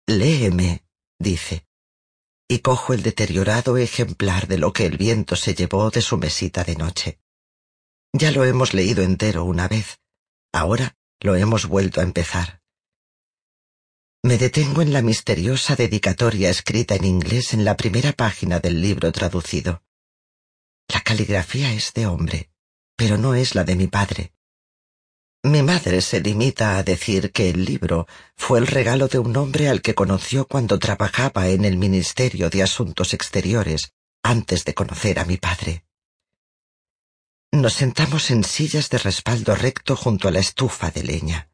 [0.08, 0.84] Léeme,
[1.20, 1.68] dice,
[2.48, 6.64] y cojo el deteriorado ejemplar de lo que el viento se llevó de su mesita
[6.64, 7.21] de noche.
[8.14, 10.00] Ya lo hemos leído entero una vez,
[10.52, 12.62] ahora lo hemos vuelto a empezar.
[14.24, 19.12] Me detengo en la misteriosa dedicatoria escrita en inglés en la primera página del libro
[19.12, 19.84] traducido.
[20.90, 22.52] La caligrafía es de hombre,
[22.96, 24.34] pero no es la de mi padre.
[25.44, 29.70] Mi madre se limita a decir que el libro fue el regalo de un hombre
[29.70, 35.26] al que conoció cuando trabajaba en el Ministerio de Asuntos Exteriores, antes de conocer a
[35.26, 35.86] mi padre.
[37.54, 41.50] Nos sentamos en sillas de respaldo recto junto a la estufa de leña.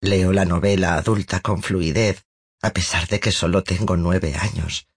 [0.00, 2.26] Leo la novela adulta con fluidez,
[2.60, 4.88] a pesar de que solo tengo nueve años.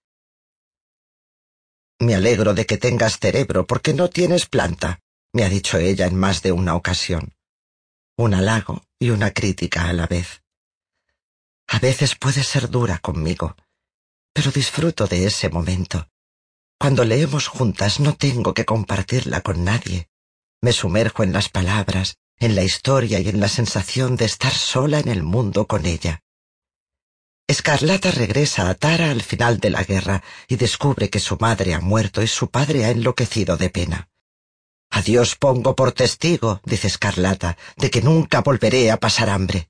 [1.99, 5.01] Me alegro de que tengas cerebro porque no tienes planta,
[5.33, 7.35] me ha dicho ella en más de una ocasión.
[8.17, 10.41] Un halago y una crítica a la vez.
[11.67, 13.55] A veces puede ser dura conmigo,
[14.33, 16.09] pero disfruto de ese momento.
[16.79, 20.09] Cuando leemos juntas no tengo que compartirla con nadie.
[20.61, 24.99] Me sumerjo en las palabras, en la historia y en la sensación de estar sola
[24.99, 26.21] en el mundo con ella.
[27.47, 31.79] Escarlata regresa a Tara al final de la guerra y descubre que su madre ha
[31.79, 34.09] muerto y su padre ha enloquecido de pena.
[34.89, 39.69] A Dios pongo por testigo, dice Escarlata, de que nunca volveré a pasar hambre.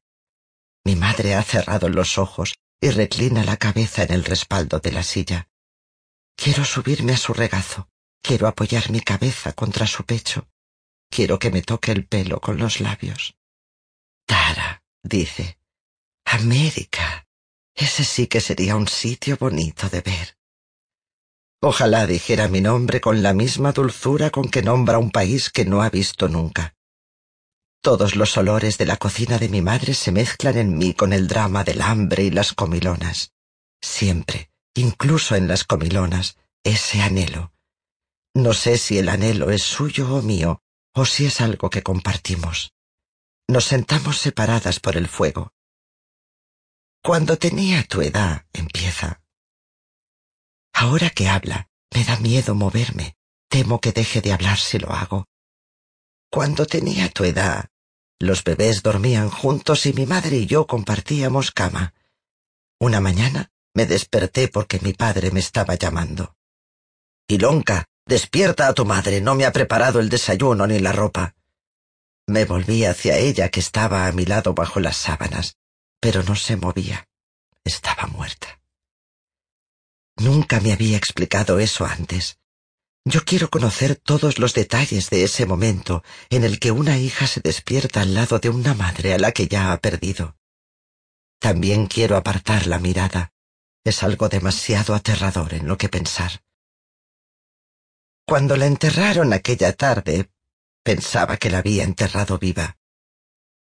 [0.84, 5.04] Mi madre ha cerrado los ojos y reclina la cabeza en el respaldo de la
[5.04, 5.48] silla.
[6.38, 7.90] Quiero subirme a su regazo,
[8.22, 10.48] quiero apoyar mi cabeza contra su pecho.
[11.10, 13.36] Quiero que me toque el pelo con los labios.
[14.26, 15.58] Tara, dice.
[16.26, 17.28] América.
[17.74, 20.38] Ese sí que sería un sitio bonito de ver.
[21.60, 25.82] Ojalá dijera mi nombre con la misma dulzura con que nombra un país que no
[25.82, 26.76] ha visto nunca.
[27.82, 31.28] Todos los olores de la cocina de mi madre se mezclan en mí con el
[31.28, 33.34] drama del hambre y las comilonas.
[33.82, 37.52] Siempre, incluso en las comilonas, ese anhelo.
[38.36, 40.62] No sé si el anhelo es suyo o mío,
[40.94, 42.74] o si es algo que compartimos.
[43.48, 45.54] Nos sentamos separadas por el fuego.
[47.02, 49.22] Cuando tenía tu edad, empieza.
[50.74, 53.16] Ahora que habla, me da miedo moverme.
[53.50, 55.26] Temo que deje de hablar si lo hago.
[56.30, 57.70] Cuando tenía tu edad,
[58.20, 61.94] los bebés dormían juntos y mi madre y yo compartíamos cama.
[62.80, 66.36] Una mañana me desperté porque mi padre me estaba llamando.
[67.28, 71.36] Ilonka, despierta a tu madre, no me ha preparado el desayuno ni la ropa.
[72.26, 75.58] Me volví hacia ella que estaba a mi lado bajo las sábanas,
[76.00, 77.08] pero no se movía.
[77.64, 78.60] Estaba muerta.
[80.16, 82.40] Nunca me había explicado eso antes.
[83.06, 87.42] Yo quiero conocer todos los detalles de ese momento en el que una hija se
[87.42, 90.36] despierta al lado de una madre a la que ya ha perdido.
[91.38, 93.34] También quiero apartar la mirada.
[93.88, 96.44] Es algo demasiado aterrador en lo que pensar.
[98.26, 100.30] Cuando la enterraron aquella tarde,
[100.84, 102.78] pensaba que la había enterrado viva.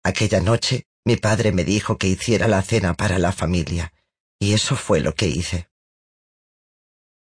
[0.03, 3.93] Aquella noche mi padre me dijo que hiciera la cena para la familia,
[4.41, 5.69] y eso fue lo que hice.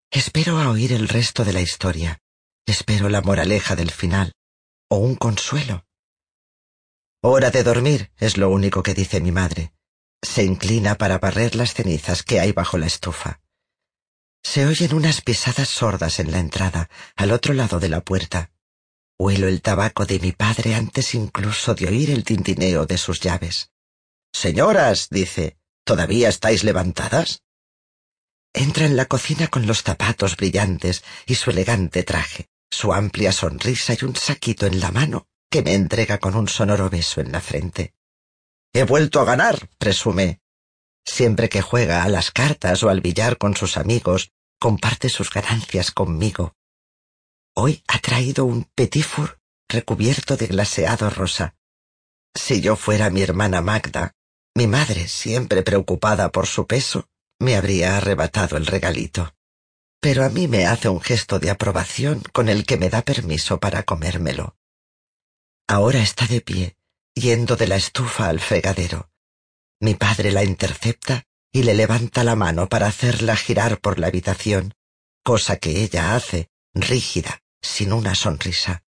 [0.09, 2.21] Espero a oír el resto de la historia.
[2.65, 4.31] Espero la moraleja del final.
[4.87, 5.85] O un consuelo.
[7.21, 9.73] Hora de dormir, es lo único que dice mi madre.
[10.21, 13.41] Se inclina para barrer las cenizas que hay bajo la estufa.
[14.43, 18.51] Se oyen unas pisadas sordas en la entrada, al otro lado de la puerta.
[19.17, 23.71] Huelo el tabaco de mi padre antes incluso de oír el tintineo de sus llaves.
[24.31, 27.41] Señoras, dice, ¿todavía estáis levantadas?
[28.53, 33.95] Entra en la cocina con los zapatos brillantes y su elegante traje, su amplia sonrisa
[33.99, 37.41] y un saquito en la mano que me entrega con un sonoro beso en la
[37.41, 37.94] frente.
[38.77, 40.41] He vuelto a ganar, presume.
[41.05, 45.91] Siempre que juega a las cartas o al billar con sus amigos, comparte sus ganancias
[45.91, 46.57] conmigo.
[47.55, 51.55] Hoy ha traído un petit four recubierto de glaseado rosa.
[52.33, 54.11] Si yo fuera mi hermana Magda,
[54.53, 57.07] mi madre, siempre preocupada por su peso,
[57.39, 59.33] me habría arrebatado el regalito.
[60.01, 63.57] Pero a mí me hace un gesto de aprobación con el que me da permiso
[63.57, 64.57] para comérmelo.
[65.65, 66.74] Ahora está de pie,
[67.15, 69.09] yendo de la estufa al fregadero.
[69.79, 74.73] Mi padre la intercepta y le levanta la mano para hacerla girar por la habitación,
[75.23, 78.83] cosa que ella hace, rígida, sin una sonrisa.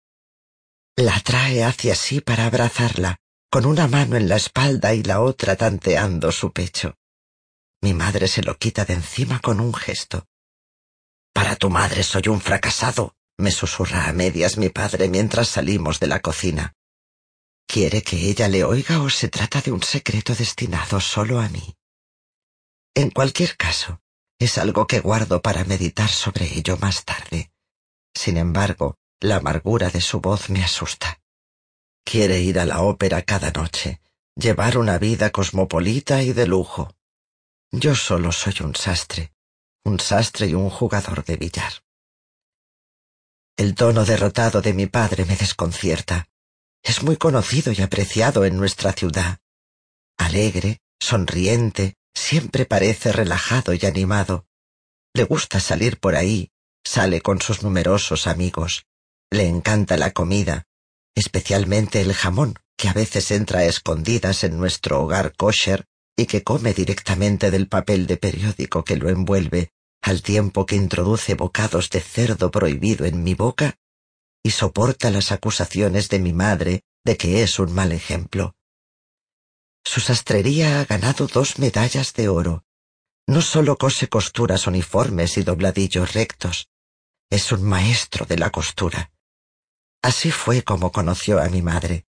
[0.95, 3.17] La trae hacia sí para abrazarla,
[3.49, 6.95] con una mano en la espalda y la otra tanteando su pecho.
[7.81, 10.25] Mi madre se lo quita de encima con un gesto.
[11.33, 16.07] Para tu madre soy un fracasado, me susurra a medias mi padre mientras salimos de
[16.07, 16.73] la cocina.
[17.67, 21.75] ¿Quiere que ella le oiga o se trata de un secreto destinado solo a mí?
[22.95, 24.01] En cualquier caso,
[24.39, 27.51] es algo que guardo para meditar sobre ello más tarde.
[28.15, 31.19] Sin embargo, la amargura de su voz me asusta.
[32.03, 34.01] Quiere ir a la ópera cada noche,
[34.35, 36.97] llevar una vida cosmopolita y de lujo,
[37.71, 39.33] yo solo soy un sastre,
[39.83, 41.73] un sastre y un jugador de billar.
[43.57, 46.29] El tono derrotado de mi padre me desconcierta.
[46.87, 49.39] Es muy conocido y apreciado en nuestra ciudad.
[50.17, 54.45] Alegre, sonriente, siempre parece relajado y animado.
[55.13, 56.49] Le gusta salir por ahí,
[56.85, 58.85] sale con sus numerosos amigos.
[59.29, 60.63] Le encanta la comida,
[61.13, 65.83] especialmente el jamón, que a veces entra a escondidas en nuestro hogar kosher
[66.15, 69.71] y que come directamente del papel de periódico que lo envuelve,
[70.01, 73.75] al tiempo que introduce bocados de cerdo prohibido en mi boca,
[74.43, 78.55] y soporta las acusaciones de mi madre de que es un mal ejemplo.
[79.83, 82.65] Su sastrería ha ganado dos medallas de oro.
[83.27, 86.67] No solo cose costuras uniformes y dobladillos rectos,
[87.29, 89.11] es un maestro de la costura.
[90.01, 92.05] Así fue como conoció a mi madre.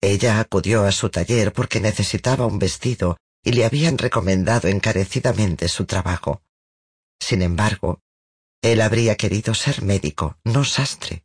[0.00, 5.86] Ella acudió a su taller porque necesitaba un vestido y le habían recomendado encarecidamente su
[5.86, 6.42] trabajo.
[7.18, 8.00] Sin embargo,
[8.62, 11.23] él habría querido ser médico, no sastre,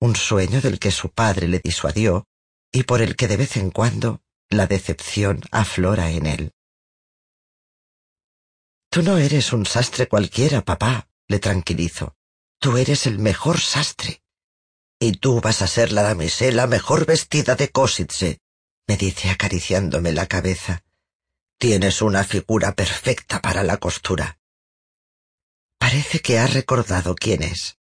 [0.00, 2.26] un sueño del que su padre le disuadió
[2.72, 6.52] y por el que de vez en cuando la decepción aflora en él.
[8.90, 12.14] Tú no eres un sastre cualquiera, papá, le tranquilizo.
[12.58, 14.22] Tú eres el mejor sastre.
[14.98, 18.40] Y tú vas a ser la damisela mejor vestida de Kositze,
[18.86, 20.82] me dice acariciándome la cabeza.
[21.58, 24.38] Tienes una figura perfecta para la costura.
[25.78, 27.78] Parece que ha recordado quién es.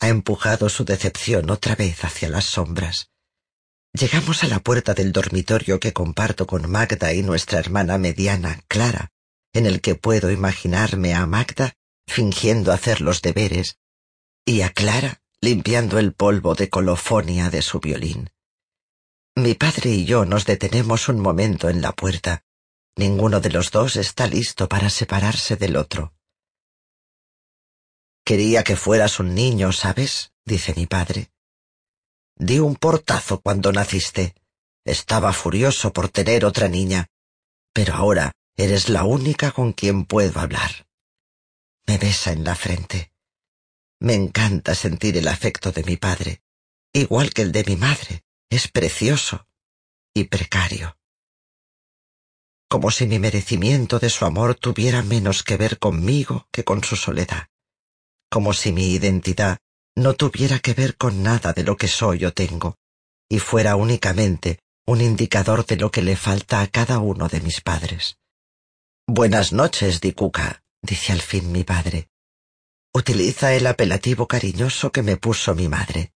[0.00, 3.10] Ha empujado su decepción otra vez hacia las sombras.
[3.92, 9.10] Llegamos a la puerta del dormitorio que comparto con Magda y nuestra hermana mediana, Clara,
[9.52, 11.74] en el que puedo imaginarme a Magda
[12.06, 13.78] fingiendo hacer los deberes
[14.44, 18.30] y a Clara limpiando el polvo de colofonia de su violín.
[19.36, 22.44] Mi padre y yo nos detenemos un momento en la puerta,
[22.96, 26.12] Ninguno de los dos está listo para separarse del otro.
[28.24, 30.32] Quería que fueras un niño, ¿sabes?
[30.44, 31.30] dice mi padre.
[32.36, 34.34] Di un portazo cuando naciste.
[34.84, 37.06] Estaba furioso por tener otra niña,
[37.72, 40.86] pero ahora eres la única con quien puedo hablar.
[41.86, 43.12] Me besa en la frente.
[44.00, 46.42] Me encanta sentir el afecto de mi padre,
[46.92, 48.22] igual que el de mi madre.
[48.48, 49.46] Es precioso
[50.12, 50.98] y precario.
[52.68, 56.96] Como si mi merecimiento de su amor tuviera menos que ver conmigo que con su
[56.96, 57.48] soledad.
[58.30, 59.58] Como si mi identidad
[59.96, 62.76] no tuviera que ver con nada de lo que soy o tengo,
[63.28, 67.60] y fuera únicamente un indicador de lo que le falta a cada uno de mis
[67.60, 68.16] padres.
[69.06, 72.08] Buenas noches, Dikuka, dice al fin mi padre.
[72.92, 76.12] Utiliza el apelativo cariñoso que me puso mi madre.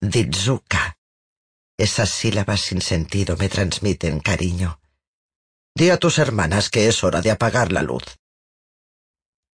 [0.00, 0.96] Ditsuka.
[1.78, 4.80] Esas sílabas sin sentido me transmiten cariño.
[5.74, 8.04] Di a tus hermanas que es hora de apagar la luz.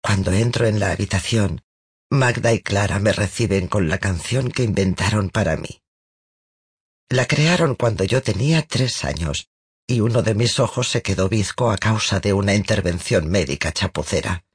[0.02, 1.62] Cuando entro en la habitación,
[2.10, 5.82] Magda y Clara me reciben con la canción que inventaron para mí.
[7.10, 9.50] La crearon cuando yo tenía tres años
[9.86, 14.46] y uno de mis ojos se quedó bizco a causa de una intervención médica chapucera.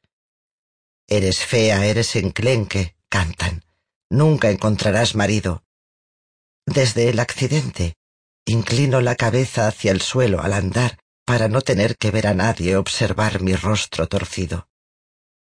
[1.08, 3.64] Eres fea, eres enclenque, cantan.
[4.10, 5.64] Nunca encontrarás marido.
[6.66, 7.96] Desde el accidente,
[8.46, 12.78] inclino la cabeza hacia el suelo al andar para no tener que ver a nadie
[12.78, 14.70] observar mi rostro torcido.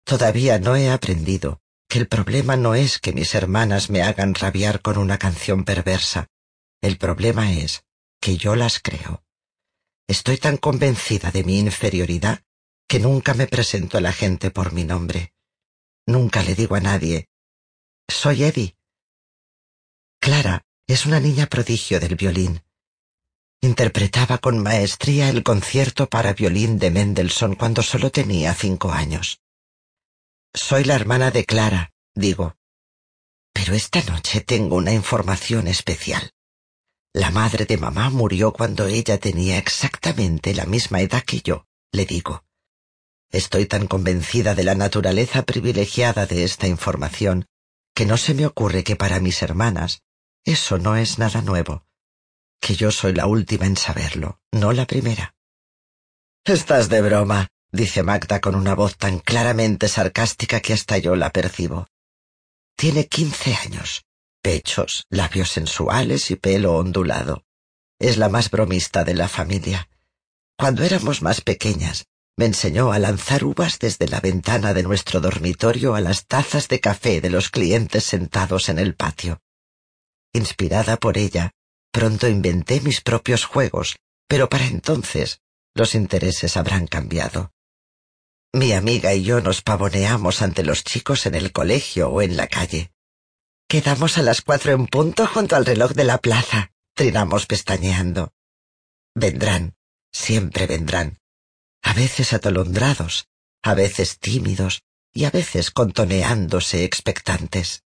[0.05, 1.61] Todavía no he aprendido
[1.91, 6.29] que el problema no es que mis hermanas me hagan rabiar con una canción perversa,
[6.81, 7.85] el problema es
[8.21, 9.25] que yo las creo.
[10.09, 12.43] Estoy tan convencida de mi inferioridad
[12.89, 15.33] que nunca me presento a la gente por mi nombre.
[16.07, 17.29] Nunca le digo a nadie,
[18.09, 18.77] soy Eddie.
[20.21, 22.63] Clara es una niña prodigio del violín.
[23.61, 29.41] Interpretaba con maestría el concierto para violín de Mendelssohn cuando solo tenía cinco años.
[30.53, 32.57] Soy la hermana de Clara, digo.
[33.53, 36.33] Pero esta noche tengo una información especial.
[37.13, 42.05] La madre de mamá murió cuando ella tenía exactamente la misma edad que yo, le
[42.05, 42.45] digo.
[43.31, 47.47] Estoy tan convencida de la naturaleza privilegiada de esta información
[47.95, 50.03] que no se me ocurre que para mis hermanas
[50.45, 51.85] eso no es nada nuevo,
[52.61, 55.35] que yo soy la última en saberlo, no la primera.
[56.45, 61.31] Estás de broma, dice Magda con una voz tan claramente sarcástica que hasta yo la
[61.31, 61.87] percibo.
[62.77, 64.05] Tiene quince años
[64.41, 67.45] pechos, labios sensuales y pelo ondulado.
[67.99, 69.89] Es la más bromista de la familia.
[70.57, 72.07] Cuando éramos más pequeñas,
[72.37, 76.81] me enseñó a lanzar uvas desde la ventana de nuestro dormitorio a las tazas de
[76.81, 79.41] café de los clientes sentados en el patio.
[80.33, 81.51] Inspirada por ella,
[81.93, 83.97] pronto inventé mis propios juegos,
[84.27, 85.41] pero para entonces
[85.75, 87.53] los intereses habrán cambiado.
[88.53, 92.49] Mi amiga y yo nos pavoneamos ante los chicos en el colegio o en la
[92.49, 92.91] calle.
[93.69, 98.33] Quedamos a las cuatro en punto junto al reloj de la plaza, trinamos pestañeando.
[99.15, 99.77] Vendrán,
[100.13, 101.19] siempre vendrán,
[101.83, 103.29] a veces atolondrados,
[103.63, 104.83] a veces tímidos
[105.13, 107.85] y a veces contoneándose expectantes.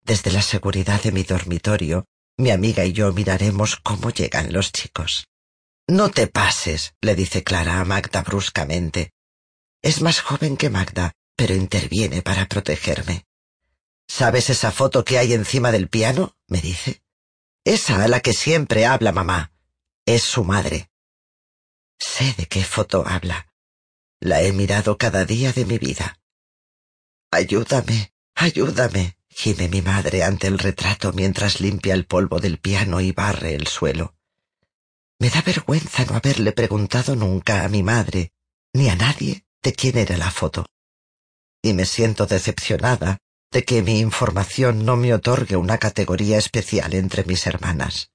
[0.00, 2.06] Desde la seguridad de mi dormitorio,
[2.38, 5.26] mi amiga y yo miraremos cómo llegan los chicos.
[5.86, 9.12] No te pases, le dice Clara a Magda bruscamente.
[9.82, 13.26] Es más joven que Magda, pero interviene para protegerme.
[14.06, 16.36] ¿Sabes esa foto que hay encima del piano?
[16.48, 17.02] me dice.
[17.64, 19.52] Esa a la que siempre habla mamá.
[20.04, 20.90] Es su madre.
[21.98, 23.46] Sé de qué foto habla.
[24.18, 26.18] La he mirado cada día de mi vida.
[27.30, 33.12] Ayúdame, ayúdame, gime mi madre ante el retrato mientras limpia el polvo del piano y
[33.12, 34.14] barre el suelo.
[35.18, 38.32] Me da vergüenza no haberle preguntado nunca a mi madre,
[38.72, 40.66] ni a nadie, de quién era la foto.
[41.62, 43.18] Y me siento decepcionada
[43.50, 48.10] de que mi información no me otorgue una categoría especial entre mis hermanas.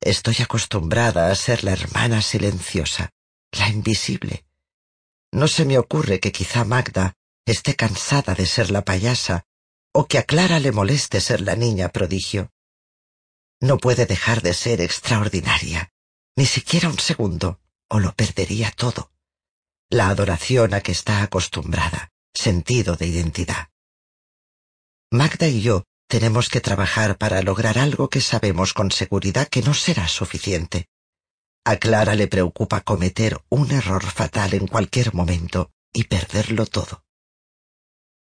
[0.00, 3.10] Estoy acostumbrada a ser la hermana silenciosa,
[3.52, 4.44] la invisible.
[5.32, 7.14] No se me ocurre que quizá Magda
[7.46, 9.44] esté cansada de ser la payasa
[9.92, 12.52] o que a Clara le moleste ser la niña prodigio.
[13.60, 15.90] No puede dejar de ser extraordinaria,
[16.36, 19.10] ni siquiera un segundo, o lo perdería todo.
[19.92, 23.70] La adoración a que está acostumbrada, sentido de identidad.
[25.10, 29.74] Magda y yo tenemos que trabajar para lograr algo que sabemos con seguridad que no
[29.74, 30.86] será suficiente.
[31.64, 37.02] A Clara le preocupa cometer un error fatal en cualquier momento y perderlo todo.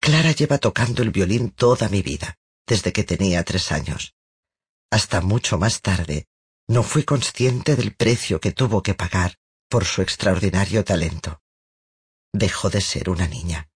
[0.00, 4.14] Clara lleva tocando el violín toda mi vida, desde que tenía tres años.
[4.90, 6.26] Hasta mucho más tarde,
[6.68, 9.36] no fui consciente del precio que tuvo que pagar
[9.68, 11.40] por su extraordinario talento.
[12.32, 13.68] Dejó de ser una niña.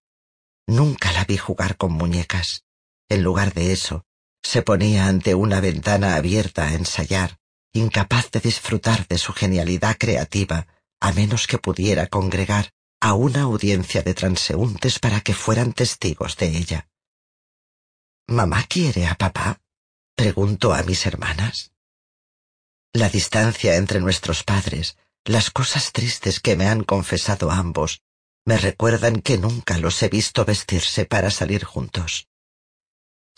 [0.67, 2.63] Nunca la vi jugar con muñecas.
[3.07, 4.05] En lugar de eso,
[4.41, 7.37] se ponía ante una ventana abierta a ensayar,
[7.73, 10.67] incapaz de disfrutar de su genialidad creativa,
[10.99, 12.71] a menos que pudiera congregar
[13.05, 16.89] a una audiencia de transeúntes para que fueran testigos de ella.
[18.25, 19.61] ¿Mamá quiere a papá?
[20.15, 21.71] preguntó a mis hermanas.
[22.93, 28.01] La distancia entre nuestros padres, las cosas tristes que me han confesado ambos,
[28.43, 32.27] me recuerdan que nunca los he visto vestirse para salir juntos.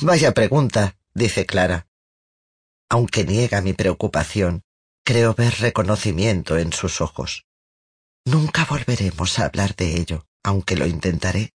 [0.02, 1.90] Vaya pregunta, dice Clara.
[2.88, 4.64] Aunque niega mi preocupación,
[5.04, 7.47] creo ver reconocimiento en sus ojos.
[8.28, 11.54] Nunca volveremos a hablar de ello, aunque lo intentaré.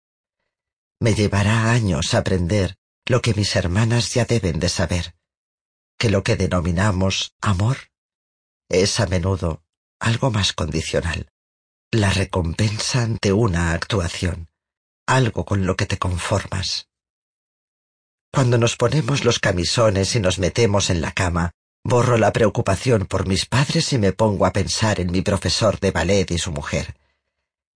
[1.00, 5.14] Me llevará años aprender lo que mis hermanas ya deben de saber,
[5.98, 7.76] que lo que denominamos amor
[8.70, 9.62] es a menudo
[10.00, 11.30] algo más condicional,
[11.90, 14.48] la recompensa ante una actuación,
[15.06, 16.88] algo con lo que te conformas.
[18.32, 21.52] Cuando nos ponemos los camisones y nos metemos en la cama,
[21.84, 25.90] Borro la preocupación por mis padres y me pongo a pensar en mi profesor de
[25.90, 26.94] ballet y su mujer.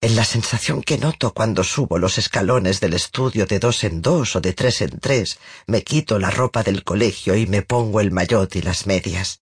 [0.00, 4.36] En la sensación que noto cuando subo los escalones del estudio de dos en dos
[4.36, 8.12] o de tres en tres, me quito la ropa del colegio y me pongo el
[8.12, 9.40] mayot y las medias.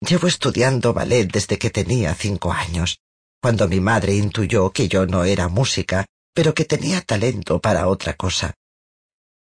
[0.00, 3.00] Llevo estudiando ballet desde que tenía cinco años,
[3.42, 8.14] cuando mi madre intuyó que yo no era música, pero que tenía talento para otra
[8.14, 8.54] cosa.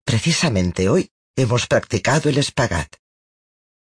[0.05, 3.00] Precisamente hoy hemos practicado el espagat.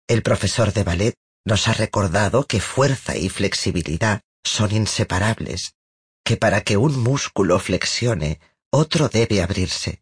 [0.07, 5.75] El profesor de ballet nos ha recordado que fuerza y flexibilidad son inseparables,
[6.23, 8.39] que para que un músculo flexione,
[8.71, 10.01] otro debe abrirse.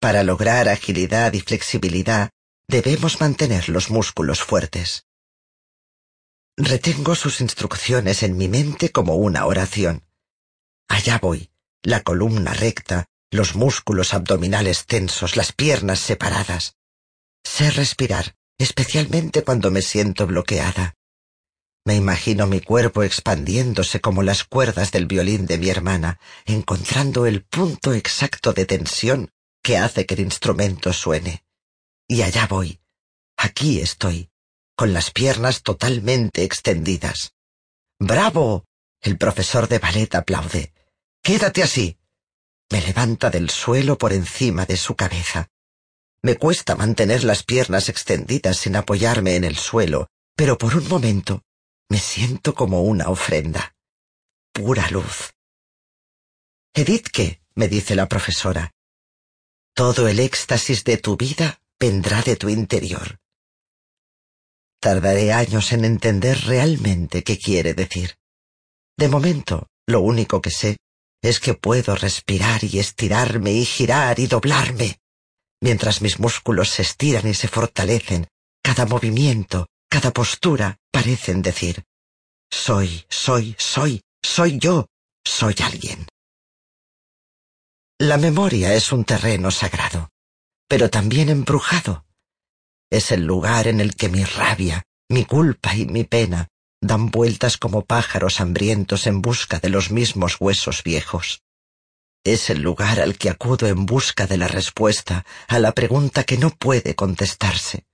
[0.00, 2.30] Para lograr agilidad y flexibilidad,
[2.68, 5.04] debemos mantener los músculos fuertes.
[6.56, 10.06] Retengo sus instrucciones en mi mente como una oración.
[10.88, 11.50] Allá voy,
[11.82, 16.76] la columna recta, los músculos abdominales tensos, las piernas separadas.
[17.44, 20.94] Sé respirar, especialmente cuando me siento bloqueada.
[21.84, 27.44] Me imagino mi cuerpo expandiéndose como las cuerdas del violín de mi hermana, encontrando el
[27.44, 29.30] punto exacto de tensión
[29.62, 31.44] que hace que el instrumento suene.
[32.08, 32.80] Y allá voy.
[33.36, 34.30] Aquí estoy,
[34.76, 37.34] con las piernas totalmente extendidas.
[37.98, 38.64] ¡Bravo!
[39.00, 40.72] El profesor de ballet aplaude.
[41.22, 41.98] Quédate así.
[42.70, 45.48] Me levanta del suelo por encima de su cabeza.
[46.22, 51.42] Me cuesta mantener las piernas extendidas sin apoyarme en el suelo, pero por un momento
[51.88, 53.74] me siento como una ofrenda.
[54.52, 55.32] Pura luz.
[56.74, 57.40] Edith, ¿qué?
[57.54, 58.72] me dice la profesora.
[59.74, 63.18] Todo el éxtasis de tu vida vendrá de tu interior.
[64.80, 68.16] Tardaré años en entender realmente qué quiere decir.
[68.96, 70.76] De momento, lo único que sé
[71.22, 74.98] es que puedo respirar y estirarme y girar y doblarme.
[75.66, 78.28] Mientras mis músculos se estiran y se fortalecen,
[78.62, 81.82] cada movimiento, cada postura parecen decir,
[82.48, 84.86] soy, soy, soy, soy yo,
[85.26, 86.06] soy alguien.
[87.98, 90.08] La memoria es un terreno sagrado,
[90.68, 92.04] pero también embrujado.
[92.88, 96.46] Es el lugar en el que mi rabia, mi culpa y mi pena
[96.80, 101.40] dan vueltas como pájaros hambrientos en busca de los mismos huesos viejos.
[102.26, 106.36] Es el lugar al que acudo en busca de la respuesta a la pregunta que
[106.36, 107.86] no puede contestarse.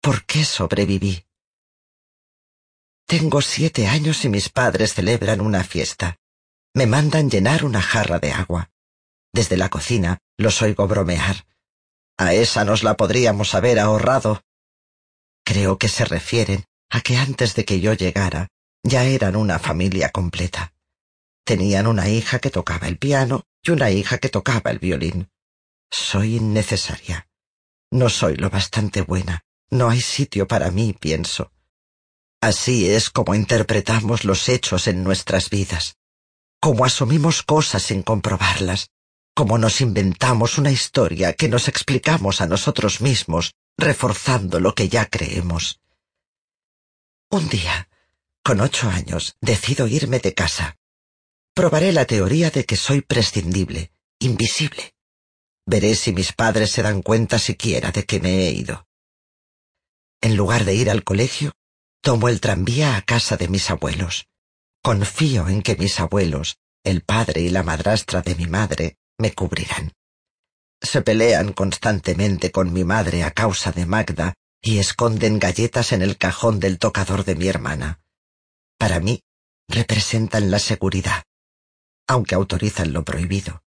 [0.00, 1.26] ¿Por qué sobreviví?
[3.06, 6.16] Tengo siete años y mis padres celebran una fiesta.
[6.72, 8.70] Me mandan llenar una jarra de agua.
[9.34, 11.44] Desde la cocina los oigo bromear.
[12.16, 14.40] A esa nos la podríamos haber ahorrado.
[15.44, 18.48] Creo que se refieren a que antes de que yo llegara
[18.82, 20.72] ya eran una familia completa.
[21.48, 25.30] Tenían una hija que tocaba el piano y una hija que tocaba el violín.
[25.90, 27.26] Soy innecesaria.
[27.90, 29.46] No soy lo bastante buena.
[29.70, 31.50] No hay sitio para mí, pienso.
[32.42, 35.96] Así es como interpretamos los hechos en nuestras vidas,
[36.60, 38.90] como asumimos cosas sin comprobarlas,
[39.34, 45.06] como nos inventamos una historia que nos explicamos a nosotros mismos, reforzando lo que ya
[45.06, 45.80] creemos.
[47.30, 47.88] Un día,
[48.44, 50.74] con ocho años, decido irme de casa.
[51.58, 53.90] Probaré la teoría de que soy prescindible,
[54.20, 54.94] invisible.
[55.66, 58.86] Veré si mis padres se dan cuenta siquiera de que me he ido.
[60.20, 61.50] En lugar de ir al colegio,
[62.00, 64.28] tomo el tranvía a casa de mis abuelos.
[64.84, 69.94] Confío en que mis abuelos, el padre y la madrastra de mi madre, me cubrirán.
[70.80, 76.18] Se pelean constantemente con mi madre a causa de Magda y esconden galletas en el
[76.18, 77.98] cajón del tocador de mi hermana.
[78.78, 79.24] Para mí,
[79.66, 81.24] representan la seguridad,
[82.08, 83.62] aunque autorizan lo prohibido.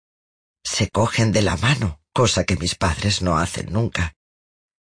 [0.64, 4.14] Se cogen de la mano, cosa que mis padres no hacen nunca.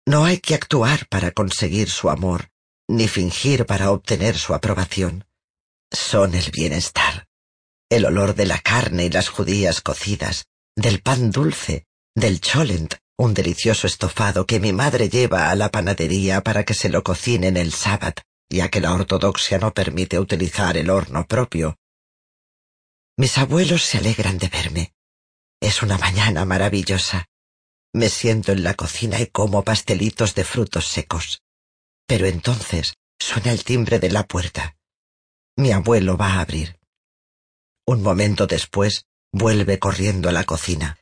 [0.07, 2.49] No hay que actuar para conseguir su amor,
[2.87, 5.25] ni fingir para obtener su aprobación.
[5.91, 7.27] Son el bienestar,
[7.89, 10.45] el olor de la carne y las judías cocidas,
[10.75, 11.85] del pan dulce,
[12.15, 16.89] del cholent, un delicioso estofado que mi madre lleva a la panadería para que se
[16.89, 21.78] lo cocinen el sábado, ya que la ortodoxia no permite utilizar el horno propio.
[23.19, 24.93] Mis abuelos se alegran de verme.
[25.59, 27.25] Es una mañana maravillosa.
[27.91, 31.41] Me siento en la cocina y como pastelitos de frutos secos.
[32.07, 34.77] Pero entonces suena el timbre de la puerta.
[35.57, 36.79] Mi abuelo va a abrir.
[37.85, 39.03] Un momento después
[39.33, 40.97] vuelve corriendo a la cocina.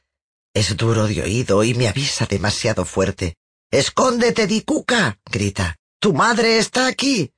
[0.55, 3.35] Es duro de oído y me avisa demasiado fuerte.
[3.69, 5.19] ¡Escóndete, Dicuca!
[5.23, 5.75] grita.
[5.99, 7.31] ¡Tu madre está aquí!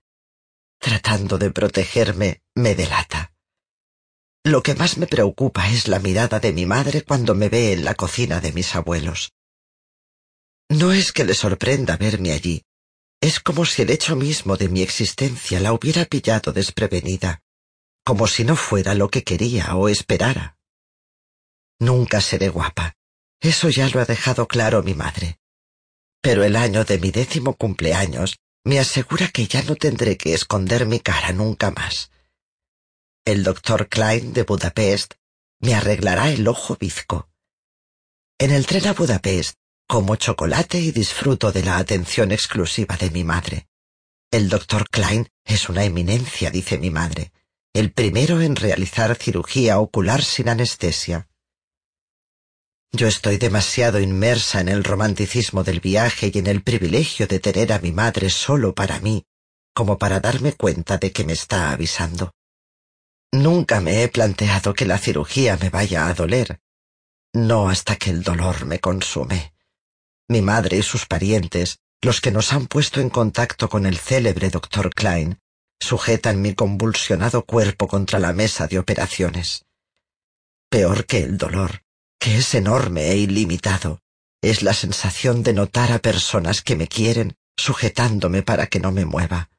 [0.79, 3.33] Tratando de protegerme, me delata.
[4.49, 7.85] Lo que más me preocupa es la mirada de mi madre cuando me ve en
[7.85, 9.31] la cocina de mis abuelos.
[10.69, 12.63] No es que le sorprenda verme allí,
[13.21, 17.43] es como si el hecho mismo de mi existencia la hubiera pillado desprevenida,
[18.03, 20.57] como si no fuera lo que quería o esperara.
[21.79, 22.95] Nunca seré guapa,
[23.39, 25.37] eso ya lo ha dejado claro mi madre.
[26.21, 30.87] Pero el año de mi décimo cumpleaños me asegura que ya no tendré que esconder
[30.87, 32.09] mi cara nunca más.
[33.29, 35.13] El doctor Klein de Budapest
[35.61, 37.29] me arreglará el ojo bizco.
[38.39, 39.53] En el tren a Budapest
[39.87, 43.67] como chocolate y disfruto de la atención exclusiva de mi madre.
[44.31, 47.31] El doctor Klein es una eminencia, dice mi madre,
[47.71, 51.29] el primero en realizar cirugía ocular sin anestesia.
[52.91, 57.73] Yo estoy demasiado inmersa en el romanticismo del viaje y en el privilegio de tener
[57.73, 59.23] a mi madre solo para mí,
[59.75, 62.33] como para darme cuenta de que me está avisando.
[63.31, 66.59] Nunca me he planteado que la cirugía me vaya a doler,
[67.33, 69.53] no hasta que el dolor me consume
[70.29, 74.49] mi madre y sus parientes, los que nos han puesto en contacto con el célebre
[74.49, 75.39] doctor Klein,
[75.81, 79.65] sujetan mi convulsionado cuerpo contra la mesa de operaciones.
[80.69, 81.81] Peor que el dolor,
[82.19, 84.01] que es enorme e ilimitado,
[84.41, 89.05] es la sensación de notar a personas que me quieren sujetándome para que no me
[89.05, 89.49] mueva.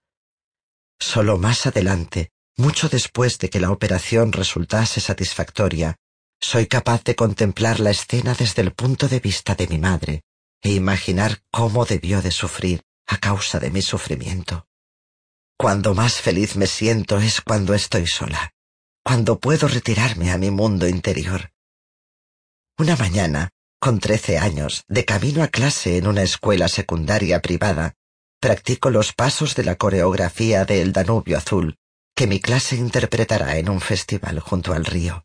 [1.00, 2.30] Solo más adelante,
[2.60, 5.96] mucho después de que la operación resultase satisfactoria,
[6.40, 10.22] soy capaz de contemplar la escena desde el punto de vista de mi madre,
[10.62, 14.66] e imaginar cómo debió de sufrir a causa de mi sufrimiento.
[15.56, 18.52] Cuando más feliz me siento es cuando estoy sola,
[19.02, 21.50] cuando puedo retirarme a mi mundo interior.
[22.78, 27.94] Una mañana, con trece años, de camino a clase en una escuela secundaria privada,
[28.38, 31.76] practico los pasos de la coreografía de El Danubio Azul,
[32.20, 35.24] que mi clase interpretará en un festival junto al río.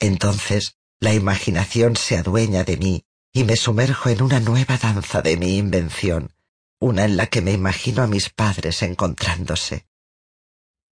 [0.00, 5.36] Entonces, la imaginación se adueña de mí y me sumerjo en una nueva danza de
[5.36, 6.32] mi invención,
[6.80, 9.86] una en la que me imagino a mis padres encontrándose.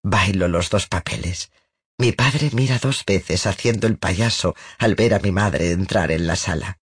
[0.03, 1.49] Bailo los dos papeles.
[1.97, 6.27] Mi padre mira dos veces haciendo el payaso al ver a mi madre entrar en
[6.27, 6.77] la sala.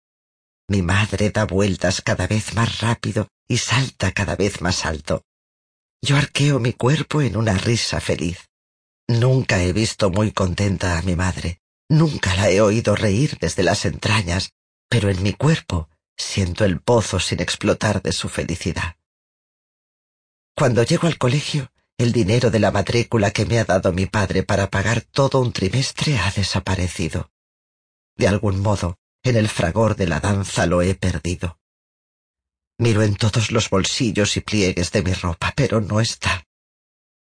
[0.69, 5.25] Mi madre da vueltas cada vez más rápido y salta cada vez más alto.
[6.01, 8.49] Yo arqueo mi cuerpo en una risa feliz.
[9.07, 11.59] Nunca he visto muy contenta a mi madre.
[11.89, 14.53] Nunca la he oído reír desde las entrañas
[14.91, 18.97] pero en mi cuerpo siento el pozo sin explotar de su felicidad.
[20.53, 24.43] Cuando llego al colegio, el dinero de la matrícula que me ha dado mi padre
[24.43, 27.31] para pagar todo un trimestre ha desaparecido.
[28.17, 31.57] De algún modo, en el fragor de la danza lo he perdido.
[32.82, 36.47] Miro en todos los bolsillos y pliegues de mi ropa, pero no está.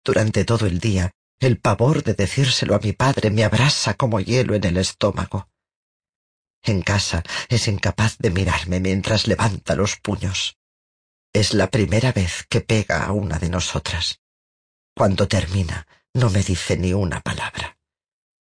[0.06, 4.54] Durante todo el día, el pavor de decírselo a mi padre me abrasa como hielo
[4.54, 5.50] en el estómago.
[6.62, 10.56] En casa es incapaz de mirarme mientras levanta los puños.
[11.34, 14.20] Es la primera vez que pega a una de nosotras.
[14.96, 17.76] Cuando termina, no me dice ni una palabra.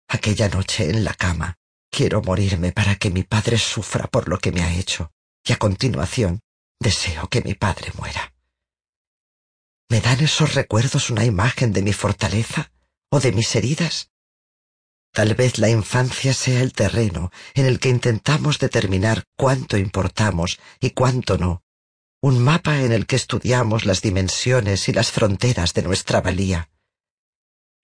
[0.06, 1.58] Aquella noche en la cama,
[1.90, 5.10] quiero morirme para que mi padre sufra por lo que me ha hecho,
[5.44, 6.40] y a continuación
[6.80, 8.34] deseo que mi padre muera.
[9.88, 12.72] ¿Me dan esos recuerdos una imagen de mi fortaleza
[13.10, 14.10] o de mis heridas?
[15.12, 20.90] Tal vez la infancia sea el terreno en el que intentamos determinar cuánto importamos y
[20.90, 21.62] cuánto no,
[22.20, 26.70] un mapa en el que estudiamos las dimensiones y las fronteras de nuestra valía.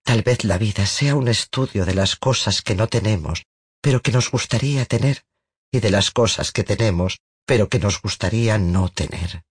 [0.03, 3.45] Tal vez la vida sea un estudio de las cosas que no tenemos,
[3.81, 5.25] pero que nos gustaría tener,
[5.71, 7.21] y de las cosas que tenemos,
[7.51, 9.43] pero que nos gustaría no tener.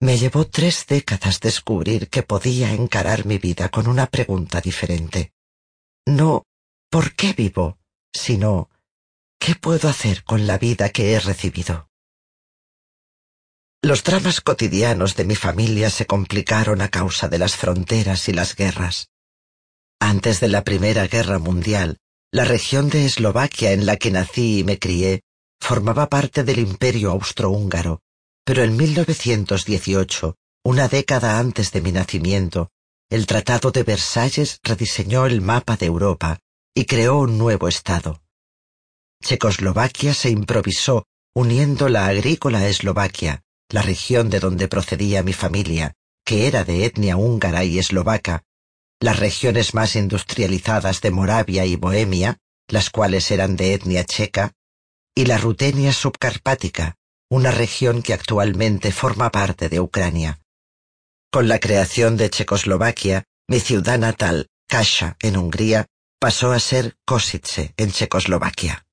[0.00, 5.32] Me llevó tres décadas descubrir que podía encarar mi vida con una pregunta diferente.
[6.04, 6.42] No
[6.90, 7.78] ¿por qué vivo?
[8.12, 8.68] sino
[9.38, 11.88] ¿qué puedo hacer con la vida que he recibido?
[13.80, 18.56] Los dramas cotidianos de mi familia se complicaron a causa de las fronteras y las
[18.56, 19.08] guerras.
[20.00, 21.98] Antes de la Primera Guerra Mundial,
[22.32, 25.22] la región de Eslovaquia en la que nací y me crié
[25.62, 28.00] formaba parte del Imperio Austrohúngaro,
[28.44, 30.34] pero en 1918,
[30.64, 32.70] una década antes de mi nacimiento,
[33.08, 36.40] el Tratado de Versalles rediseñó el mapa de Europa
[36.74, 38.20] y creó un nuevo Estado.
[39.22, 45.94] Checoslovaquia se improvisó uniendo la agrícola Eslovaquia, la región de donde procedía mi familia,
[46.24, 48.42] que era de etnia húngara y eslovaca,
[48.98, 54.52] las regiones más industrializadas de Moravia y Bohemia, las cuales eran de etnia checa,
[55.14, 56.96] y la Rutenia subcarpática,
[57.30, 60.40] una región que actualmente forma parte de Ucrania.
[61.30, 65.86] Con la creación de Checoslovaquia, mi ciudad natal, Kasha, en Hungría,
[66.18, 68.84] pasó a ser Kosice, en Checoslovaquia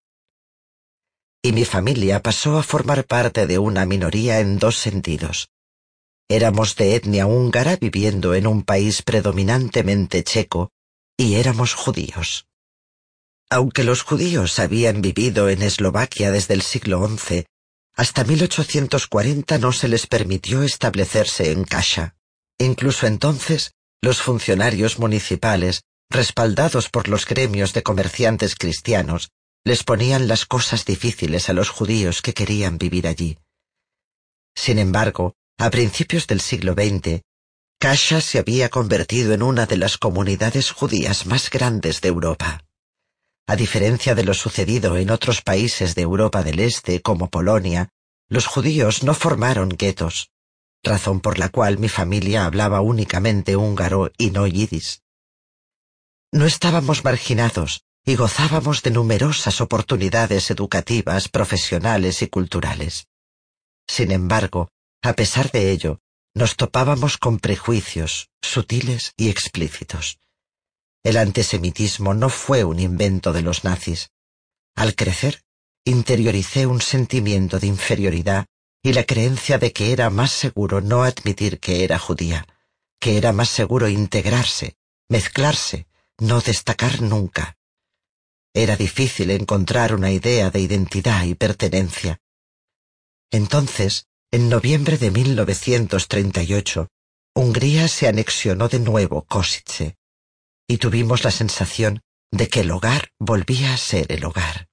[1.41, 5.49] y mi familia pasó a formar parte de una minoría en dos sentidos.
[6.28, 10.72] Éramos de etnia húngara viviendo en un país predominantemente checo
[11.17, 12.47] y éramos judíos.
[13.52, 17.45] Aunque los judíos habían vivido en Eslovaquia desde el siglo XI,
[17.95, 22.16] hasta 1840 no se les permitió establecerse en Kasha.
[22.60, 25.82] Incluso entonces, los funcionarios municipales,
[26.12, 29.32] respaldados por los gremios de comerciantes cristianos,
[29.66, 33.38] les ponían las cosas difíciles a los judíos que querían vivir allí.
[34.56, 37.22] Sin embargo, a principios del siglo XX,
[37.80, 42.64] Kasha se había convertido en una de las comunidades judías más grandes de Europa.
[43.50, 47.89] A diferencia de lo sucedido en otros países de Europa del Este como Polonia,
[48.28, 50.30] los judíos no formaron guetos,
[50.84, 55.02] razón por la cual mi familia hablaba únicamente húngaro y no yidis.
[56.32, 63.08] No estábamos marginados, y gozábamos de numerosas oportunidades educativas, profesionales y culturales.
[63.88, 64.70] Sin embargo,
[65.02, 66.02] a pesar de ello,
[66.36, 70.20] nos topábamos con prejuicios sutiles y explícitos.
[71.04, 74.12] El antisemitismo no fue un invento de los nazis.
[74.76, 75.43] Al crecer,
[75.86, 78.45] interioricé un sentimiento de inferioridad
[78.84, 82.47] y la creencia de que era más seguro no admitir que era judía,
[83.00, 84.76] que era más seguro integrarse,
[85.10, 85.88] mezclarse,
[86.18, 87.58] no destacar nunca,
[88.54, 92.20] era difícil encontrar una idea de identidad y pertenencia.
[93.32, 96.88] Entonces, en noviembre de 1938,
[97.36, 99.97] Hungría se anexionó de nuevo Kosice,
[100.70, 101.99] y tuvimos la sensación
[102.32, 104.70] de que el hogar volvía a ser el hogar.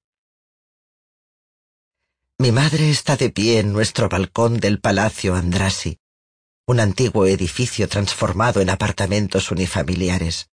[2.39, 5.97] Mi madre está de pie en nuestro balcón del Palacio Andrasi,
[6.67, 10.49] un antiguo edificio transformado en apartamentos unifamiliares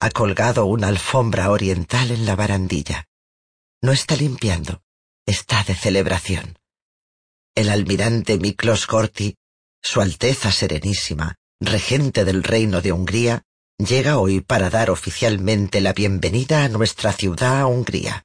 [0.00, 3.08] ha colgado una alfombra oriental en la barandilla.
[3.82, 4.82] No está limpiando,
[5.26, 6.58] está de celebración.
[7.54, 9.36] El almirante Miklos Gorti,
[9.82, 13.42] Su Alteza Serenísima, regente del Reino de Hungría,
[13.78, 18.24] llega hoy para dar oficialmente la bienvenida a nuestra ciudad Hungría.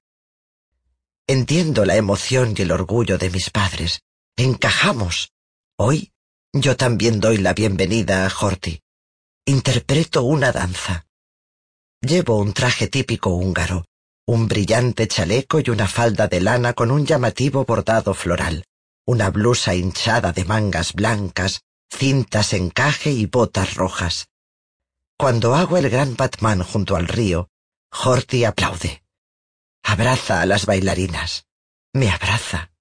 [1.28, 4.02] Entiendo la emoción y el orgullo de mis padres.
[4.38, 5.32] Encajamos.
[5.78, 6.12] Hoy
[6.54, 8.82] yo también doy la bienvenida a Horti.
[9.46, 11.06] Interpreto una danza.
[12.02, 13.86] Llevo un traje típico húngaro,
[14.26, 18.66] un brillante chaleco y una falda de lana con un llamativo bordado floral,
[19.06, 24.31] una blusa hinchada de mangas blancas, cintas encaje y botas rojas.
[25.22, 27.48] Cuando hago el gran Batman junto al río,
[27.92, 29.04] Horty aplaude.
[29.84, 31.46] Abraza a las bailarinas.
[31.94, 32.72] Me abraza.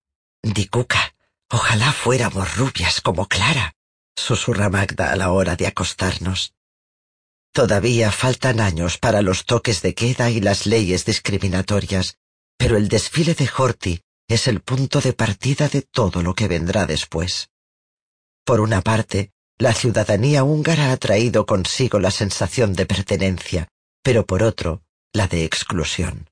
[0.42, 1.14] Dicuca,
[1.50, 3.74] ojalá fuéramos rubias como Clara,
[4.16, 6.54] susurra Magda a la hora de acostarnos.
[7.52, 12.16] Todavía faltan años para los toques de queda y las leyes discriminatorias,
[12.56, 16.86] pero el desfile de Horthy es el punto de partida de todo lo que vendrá
[16.86, 17.50] después.
[18.46, 19.30] Por una parte,
[19.60, 23.68] la ciudadanía húngara ha traído consigo la sensación de pertenencia,
[24.02, 24.82] pero por otro,
[25.12, 26.30] la de exclusión.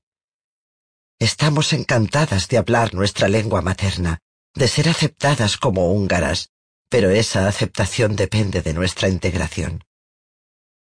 [1.19, 4.17] Estamos encantadas de hablar nuestra lengua materna,
[4.55, 6.49] de ser aceptadas como húngaras,
[6.89, 9.83] pero esa aceptación depende de nuestra integración.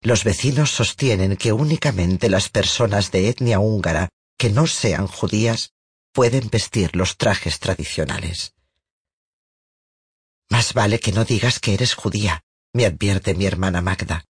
[0.01, 5.71] Los vecinos sostienen que únicamente las personas de etnia húngara que no sean judías
[6.11, 8.55] pueden vestir los trajes tradicionales.
[10.49, 12.41] Más vale que no digas que eres judía,
[12.73, 14.25] me advierte mi hermana Magda.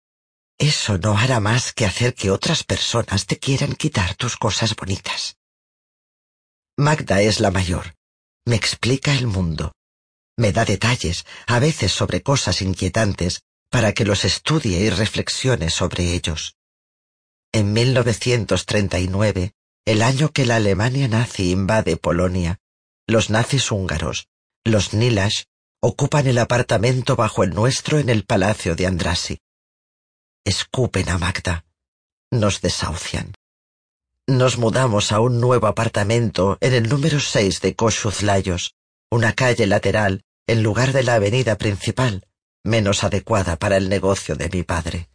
[0.58, 5.36] Eso no hará más que hacer que otras personas te quieran quitar tus cosas bonitas.
[6.76, 7.94] Magda es la mayor.
[8.46, 9.72] Me explica el mundo.
[10.36, 16.14] Me da detalles, a veces sobre cosas inquietantes, para que los estudie y reflexione sobre
[16.14, 16.56] ellos.
[17.52, 19.52] En 1939,
[19.84, 22.58] el año que la Alemania nazi invade Polonia,
[23.06, 24.28] los nazis húngaros,
[24.64, 25.44] los Nilash,
[25.80, 29.38] ocupan el apartamento bajo el nuestro en el palacio de Andrasi.
[30.44, 31.64] Escupen a Magda.
[32.30, 33.34] Nos desahucian.
[34.26, 38.74] Nos mudamos a un nuevo apartamento en el número 6 de Koshuzlayos,
[39.10, 42.26] una calle lateral en lugar de la avenida principal,
[42.62, 45.08] menos adecuada para el negocio de mi padre.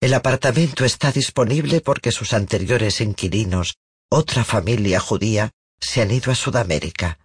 [0.00, 3.76] El apartamento está disponible porque sus anteriores inquilinos,
[4.08, 5.50] otra familia judía,
[5.80, 7.18] se han ido a Sudamérica.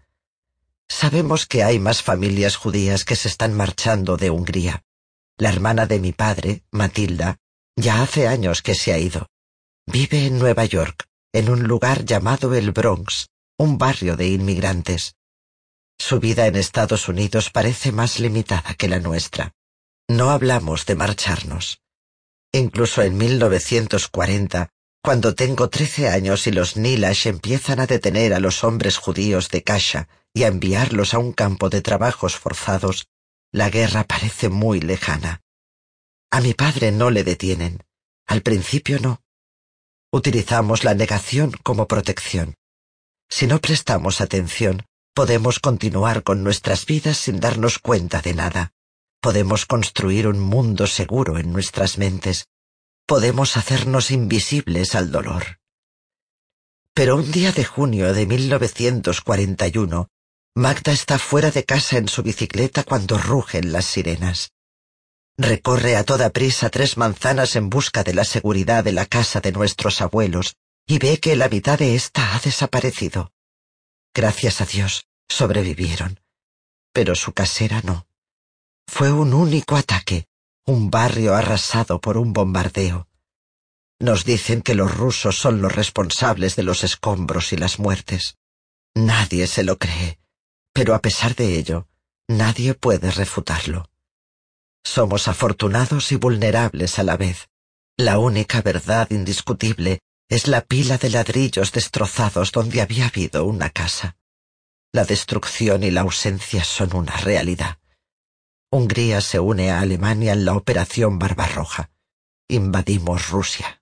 [0.91, 4.83] Sabemos que hay más familias judías que se están marchando de Hungría.
[5.37, 7.37] La hermana de mi padre, Matilda,
[7.77, 9.29] ya hace años que se ha ido.
[9.87, 15.15] Vive en Nueva York, en un lugar llamado el Bronx, un barrio de inmigrantes.
[15.97, 19.53] Su vida en Estados Unidos parece más limitada que la nuestra.
[20.09, 21.79] No hablamos de marcharnos.
[22.51, 24.69] Incluso en 1940,
[25.01, 29.63] cuando tengo trece años y los Nilash empiezan a detener a los hombres judíos de
[29.63, 33.07] Kasha y a enviarlos a un campo de trabajos forzados,
[33.51, 35.41] la guerra parece muy lejana.
[36.31, 37.83] A mi padre no le detienen.
[38.27, 39.21] Al principio no.
[40.11, 42.55] Utilizamos la negación como protección.
[43.29, 48.71] Si no prestamos atención, podemos continuar con nuestras vidas sin darnos cuenta de nada.
[49.21, 52.47] Podemos construir un mundo seguro en nuestras mentes.
[53.05, 55.59] Podemos hacernos invisibles al dolor.
[56.93, 60.07] Pero un día de junio de 1941,
[60.55, 64.51] Magda está fuera de casa en su bicicleta cuando rugen las sirenas.
[65.37, 69.53] Recorre a toda prisa tres manzanas en busca de la seguridad de la casa de
[69.53, 73.31] nuestros abuelos y ve que la mitad de ésta ha desaparecido.
[74.13, 76.19] Gracias a Dios, sobrevivieron.
[76.91, 78.05] Pero su casera no.
[78.87, 80.27] Fue un único ataque,
[80.65, 83.07] un barrio arrasado por un bombardeo.
[83.99, 88.35] Nos dicen que los rusos son los responsables de los escombros y las muertes.
[88.93, 90.20] Nadie se lo cree
[90.73, 91.87] pero a pesar de ello,
[92.27, 93.89] nadie puede refutarlo.
[94.83, 97.49] Somos afortunados y vulnerables a la vez.
[97.97, 99.99] La única verdad indiscutible
[100.29, 104.17] es la pila de ladrillos destrozados donde había habido una casa.
[104.93, 107.77] La destrucción y la ausencia son una realidad.
[108.71, 111.91] Hungría se une a Alemania en la Operación Barbarroja.
[112.47, 113.81] Invadimos Rusia.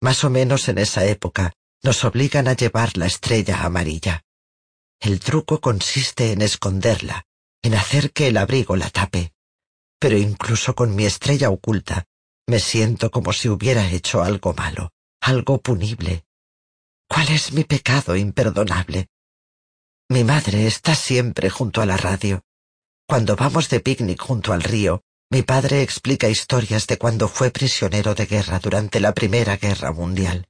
[0.00, 1.52] Más o menos en esa época
[1.82, 4.24] nos obligan a llevar la estrella amarilla.
[5.00, 7.24] El truco consiste en esconderla,
[7.62, 9.32] en hacer que el abrigo la tape.
[9.98, 12.04] Pero incluso con mi estrella oculta,
[12.46, 14.92] me siento como si hubiera hecho algo malo,
[15.22, 16.26] algo punible.
[17.08, 19.08] ¿Cuál es mi pecado imperdonable?
[20.10, 22.42] Mi madre está siempre junto a la radio.
[23.06, 28.14] Cuando vamos de picnic junto al río, mi padre explica historias de cuando fue prisionero
[28.14, 30.46] de guerra durante la Primera Guerra Mundial.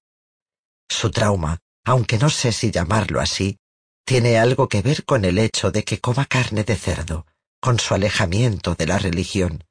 [0.89, 3.59] Su trauma, aunque no sé si llamarlo así,
[4.05, 7.27] tiene algo que ver con el hecho de que coma carne de cerdo,
[7.61, 9.65] con su alejamiento de la religión.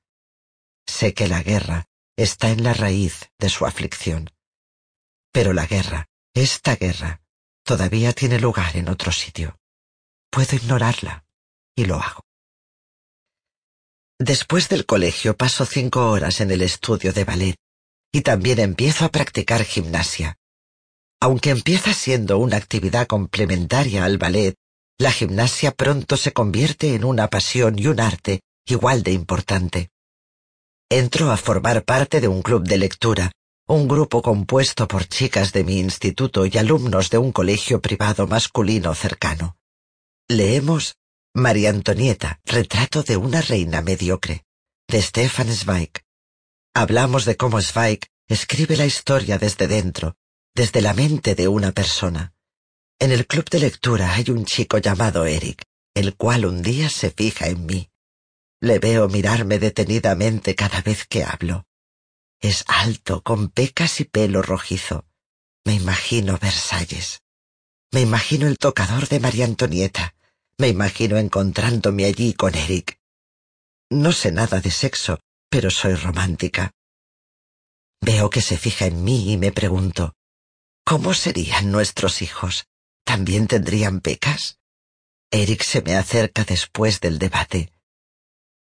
[0.85, 4.29] Sé que la guerra está en la raíz de su aflicción.
[5.31, 7.21] Pero la guerra, esta guerra,
[7.63, 9.59] todavía tiene lugar en otro sitio.
[10.29, 11.25] Puedo ignorarla,
[11.75, 12.25] y lo hago.
[14.19, 17.55] Después del colegio paso cinco horas en el estudio de ballet,
[18.11, 20.37] y también empiezo a practicar gimnasia.
[21.21, 24.55] Aunque empieza siendo una actividad complementaria al ballet,
[24.97, 29.89] la gimnasia pronto se convierte en una pasión y un arte igual de importante.
[30.89, 33.31] Entro a formar parte de un club de lectura,
[33.67, 38.95] un grupo compuesto por chicas de mi instituto y alumnos de un colegio privado masculino
[38.95, 39.57] cercano.
[40.27, 40.95] Leemos
[41.33, 44.43] María Antonieta, retrato de una reina mediocre,
[44.87, 45.91] de Stefan Zweig.
[46.73, 50.15] Hablamos de cómo Zweig escribe la historia desde dentro,
[50.55, 52.33] desde la mente de una persona.
[52.99, 57.11] En el club de lectura hay un chico llamado Eric, el cual un día se
[57.11, 57.89] fija en mí.
[58.61, 61.65] Le veo mirarme detenidamente cada vez que hablo.
[62.41, 65.05] Es alto, con pecas y pelo rojizo.
[65.65, 67.21] Me imagino Versalles.
[67.91, 70.13] Me imagino el tocador de María Antonieta.
[70.57, 72.99] Me imagino encontrándome allí con Eric.
[73.89, 75.19] No sé nada de sexo,
[75.49, 76.71] pero soy romántica.
[78.01, 80.15] Veo que se fija en mí y me pregunto,
[80.89, 82.65] ¿Cómo serían nuestros hijos?
[83.05, 84.57] ¿También tendrían pecas?
[85.29, 87.71] Eric se me acerca después del debate.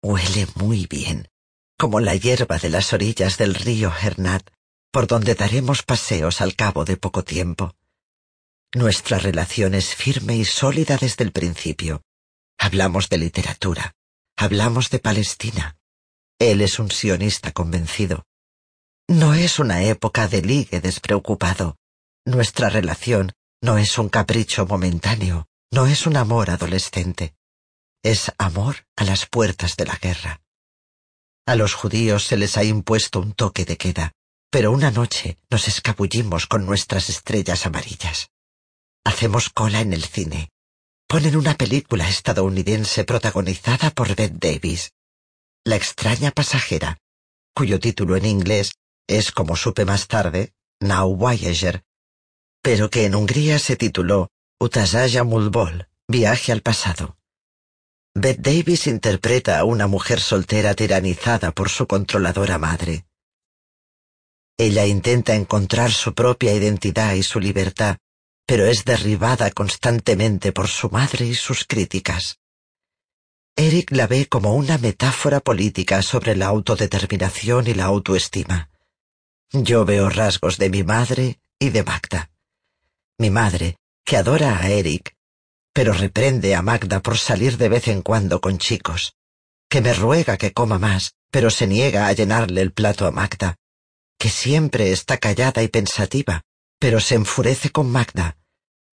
[0.03, 1.31] Huele muy bien,
[1.79, 4.47] como la hierba de las orillas del río Hernat,
[4.93, 7.74] por donde daremos paseos al cabo de poco tiempo.
[8.74, 12.03] Nuestra relación es firme y sólida desde el principio.
[12.59, 13.95] Hablamos de literatura,
[14.37, 15.79] hablamos de Palestina.
[16.39, 18.26] Él es un sionista convencido.
[19.09, 21.79] No es una época de ligue despreocupado.
[22.29, 27.35] Nuestra relación no es un capricho momentáneo, no es un amor adolescente.
[28.03, 30.43] Es amor a las puertas de la guerra.
[31.47, 34.12] A los judíos se les ha impuesto un toque de queda,
[34.51, 38.29] pero una noche nos escabullimos con nuestras estrellas amarillas.
[39.07, 40.51] Hacemos cola en el cine.
[41.07, 44.93] Ponen una película estadounidense protagonizada por Bette Davis.
[45.64, 46.99] La extraña pasajera,
[47.55, 48.74] cuyo título en inglés
[49.07, 51.83] es, como supe más tarde, Now Voyager,
[52.71, 57.16] pero que en Hungría se tituló Utasaya Mulbol, Viaje al pasado.
[58.14, 63.07] Bette Davis interpreta a una mujer soltera tiranizada por su controladora madre.
[64.59, 67.97] Ella intenta encontrar su propia identidad y su libertad,
[68.45, 72.39] pero es derribada constantemente por su madre y sus críticas.
[73.57, 78.69] Eric la ve como una metáfora política sobre la autodeterminación y la autoestima.
[79.53, 82.31] Yo veo rasgos de mi madre y de Magda.
[83.19, 85.14] Mi madre, que adora a Eric,
[85.73, 89.14] pero reprende a Magda por salir de vez en cuando con chicos,
[89.69, 93.57] que me ruega que coma más, pero se niega a llenarle el plato a Magda,
[94.19, 96.43] que siempre está callada y pensativa,
[96.79, 98.37] pero se enfurece con Magda,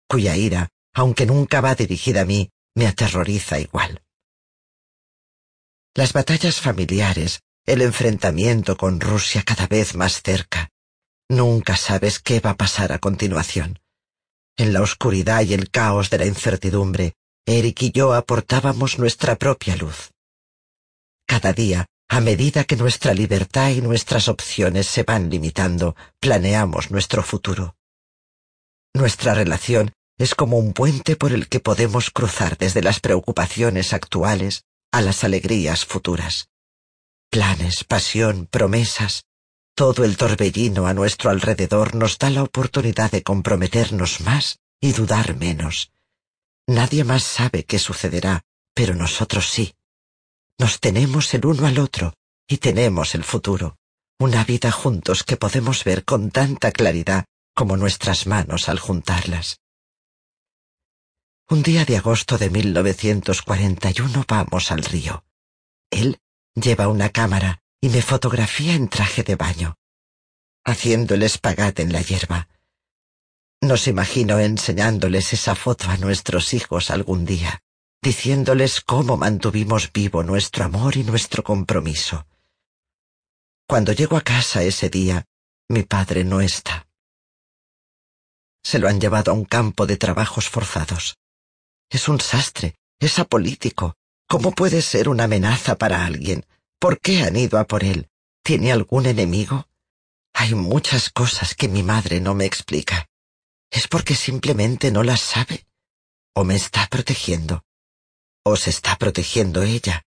[0.08, 4.02] cuya ira, aunque nunca va dirigida a mí, me aterroriza igual.
[5.94, 10.70] Las batallas familiares, el enfrentamiento con Rusia cada vez más cerca.
[11.28, 13.78] Nunca sabes qué va a pasar a continuación.
[14.56, 19.74] En la oscuridad y el caos de la incertidumbre, Eric y yo aportábamos nuestra propia
[19.76, 20.12] luz.
[21.26, 27.24] Cada día, a medida que nuestra libertad y nuestras opciones se van limitando, planeamos nuestro
[27.24, 27.74] futuro.
[28.94, 34.62] Nuestra relación es como un puente por el que podemos cruzar desde las preocupaciones actuales
[34.92, 36.48] a las alegrías futuras.
[37.28, 39.24] Planes, pasión, promesas,
[39.74, 45.36] todo el torbellino a nuestro alrededor nos da la oportunidad de comprometernos más y dudar
[45.36, 45.90] menos.
[46.66, 49.74] Nadie más sabe qué sucederá, pero nosotros sí.
[50.58, 52.14] Nos tenemos el uno al otro
[52.46, 53.76] y tenemos el futuro,
[54.18, 59.58] una vida juntos que podemos ver con tanta claridad como nuestras manos al juntarlas.
[61.48, 65.24] Un día de agosto de 1941 vamos al río.
[65.90, 66.18] Él
[66.54, 69.76] lleva una cámara y me fotografía en traje de baño,
[70.64, 72.48] haciendo el espagate en la hierba.
[73.60, 77.60] Nos imagino enseñándoles esa foto a nuestros hijos algún día,
[78.00, 82.26] diciéndoles cómo mantuvimos vivo nuestro amor y nuestro compromiso.
[83.68, 85.26] Cuando llego a casa ese día,
[85.68, 86.88] mi padre no está.
[88.62, 91.18] Se lo han llevado a un campo de trabajos forzados.
[91.90, 93.94] Es un sastre, es apolítico.
[94.26, 96.46] ¿Cómo puede ser una amenaza para alguien?
[96.84, 98.10] ¿Por qué han ido a por él?
[98.42, 99.70] ¿Tiene algún enemigo?
[100.34, 103.08] Hay muchas cosas que mi madre no me explica.
[103.70, 105.66] ¿Es porque simplemente no las sabe?
[106.34, 107.64] ¿O me está protegiendo?
[108.42, 110.04] ¿O se está protegiendo ella?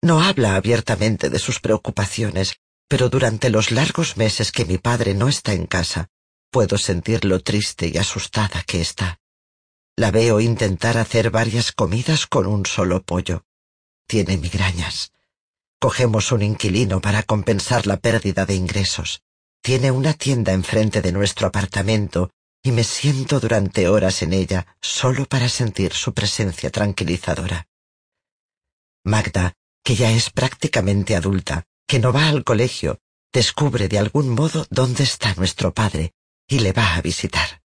[0.00, 5.28] No habla abiertamente de sus preocupaciones, pero durante los largos meses que mi padre no
[5.28, 6.10] está en casa,
[6.52, 9.18] Puedo sentir lo triste y asustada que está.
[9.96, 13.44] La veo intentar hacer varias comidas con un solo pollo.
[14.06, 15.12] Tiene migrañas.
[15.82, 19.22] Cogemos un inquilino para compensar la pérdida de ingresos.
[19.60, 22.30] Tiene una tienda enfrente de nuestro apartamento
[22.62, 27.66] y me siento durante horas en ella solo para sentir su presencia tranquilizadora.
[29.04, 33.00] Magda, que ya es prácticamente adulta, que no va al colegio,
[33.32, 36.12] descubre de algún modo dónde está nuestro padre
[36.46, 37.60] y le va a visitar.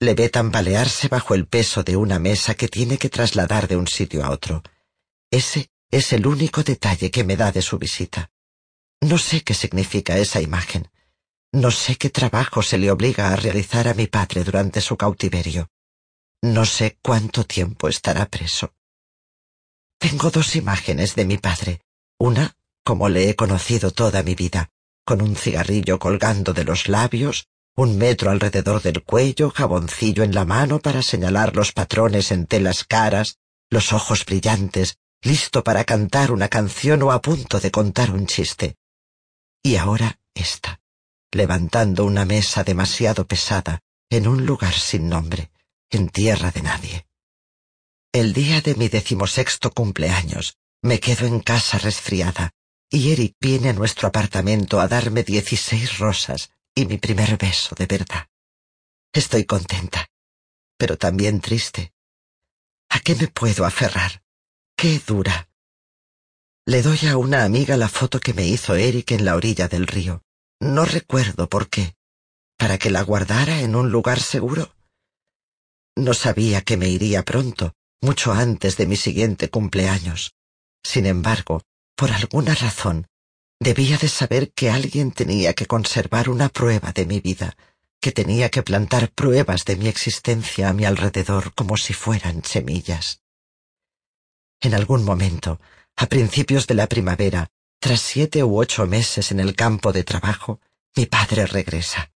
[0.00, 3.86] Le ve tambalearse bajo el peso de una mesa que tiene que trasladar de un
[3.86, 4.64] sitio a otro.
[5.30, 8.32] Ese es el único detalle que me da de su visita.
[9.00, 10.90] No sé qué significa esa imagen.
[11.52, 15.68] No sé qué trabajo se le obliga a realizar a mi padre durante su cautiverio.
[16.42, 18.74] No sé cuánto tiempo estará preso.
[19.98, 21.80] Tengo dos imágenes de mi padre.
[22.18, 24.70] Una, como le he conocido toda mi vida,
[25.04, 30.44] con un cigarrillo colgando de los labios un metro alrededor del cuello, jaboncillo en la
[30.44, 33.38] mano para señalar los patrones en telas caras,
[33.68, 38.76] los ojos brillantes, listo para cantar una canción o a punto de contar un chiste.
[39.62, 40.80] Y ahora esta,
[41.32, 45.50] levantando una mesa demasiado pesada, en un lugar sin nombre,
[45.90, 47.06] en tierra de nadie.
[48.12, 52.50] El día de mi decimosexto cumpleaños, me quedo en casa resfriada,
[52.90, 57.86] y Eric viene a nuestro apartamento a darme dieciséis rosas y mi primer beso de
[57.86, 58.28] verdad.
[59.12, 60.06] Estoy contenta,
[60.76, 61.92] pero también triste.
[62.90, 64.23] ¿A qué me puedo aferrar?
[64.76, 65.48] ¿Qué dura?
[66.66, 69.86] Le doy a una amiga la foto que me hizo Eric en la orilla del
[69.86, 70.22] río.
[70.60, 71.94] No recuerdo por qué.
[72.56, 74.74] ¿Para que la guardara en un lugar seguro?
[75.96, 80.34] No sabía que me iría pronto, mucho antes de mi siguiente cumpleaños.
[80.82, 81.62] Sin embargo,
[81.96, 83.06] por alguna razón,
[83.60, 87.56] debía de saber que alguien tenía que conservar una prueba de mi vida,
[88.00, 93.23] que tenía que plantar pruebas de mi existencia a mi alrededor como si fueran semillas.
[94.60, 95.60] En algún momento,
[95.96, 97.48] a principios de la primavera,
[97.80, 100.60] tras siete u ocho meses en el campo de trabajo,
[100.96, 102.10] mi padre regresa.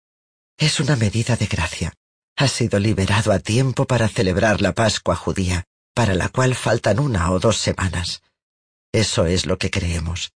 [0.57, 1.93] Es una medida de gracia.
[2.37, 5.64] Ha sido liberado a tiempo para celebrar la Pascua judía,
[5.95, 8.22] para la cual faltan una o dos semanas.
[8.93, 10.32] Eso es lo que creemos.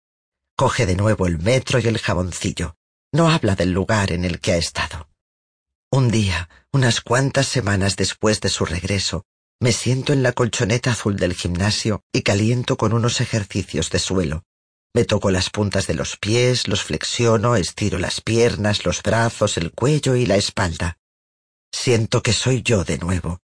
[0.57, 2.77] Coge de nuevo el metro y el jaboncillo.
[3.13, 5.09] No habla del lugar en el que ha estado.
[5.91, 9.25] Un día, unas cuantas semanas después de su regreso,
[9.61, 14.45] me siento en la colchoneta azul del gimnasio y caliento con unos ejercicios de suelo.
[14.95, 19.73] Me toco las puntas de los pies, los flexiono, estiro las piernas, los brazos, el
[19.73, 20.99] cuello y la espalda.
[21.73, 23.41] Siento que soy yo de nuevo.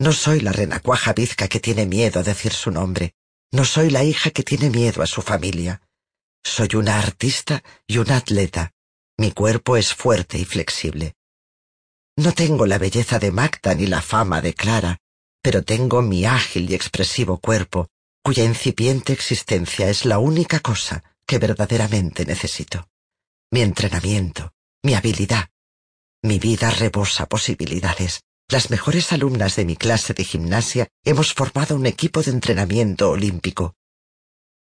[0.00, 3.14] No soy la renacuaja bizca que tiene miedo a decir su nombre.
[3.52, 5.82] No soy la hija que tiene miedo a su familia.
[6.44, 8.72] Soy una artista y una atleta.
[9.16, 11.14] Mi cuerpo es fuerte y flexible.
[12.16, 14.98] No tengo la belleza de Magda ni la fama de Clara,
[15.48, 17.88] pero tengo mi ágil y expresivo cuerpo,
[18.22, 22.86] cuya incipiente existencia es la única cosa que verdaderamente necesito.
[23.50, 25.48] Mi entrenamiento, mi habilidad.
[26.22, 28.20] Mi vida rebosa posibilidades.
[28.46, 33.74] Las mejores alumnas de mi clase de gimnasia hemos formado un equipo de entrenamiento olímpico.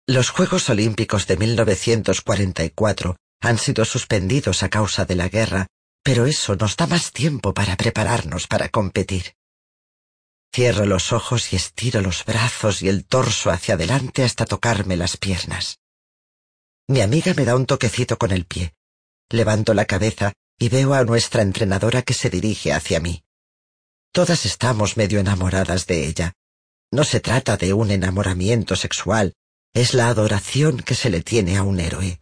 [0.08, 5.68] Los Juegos Olímpicos de 1944 han sido suspendidos a causa de la guerra,
[6.02, 9.36] pero eso nos da más tiempo para prepararnos para competir.
[10.54, 15.16] Cierro los ojos y estiro los brazos y el torso hacia adelante hasta tocarme las
[15.16, 15.78] piernas.
[16.88, 18.74] Mi amiga me da un toquecito con el pie.
[19.30, 23.24] Levanto la cabeza y veo a nuestra entrenadora que se dirige hacia mí.
[24.12, 26.34] Todas estamos medio enamoradas de ella.
[26.90, 29.32] No se trata de un enamoramiento sexual,
[29.72, 32.20] es la adoración que se le tiene a un héroe.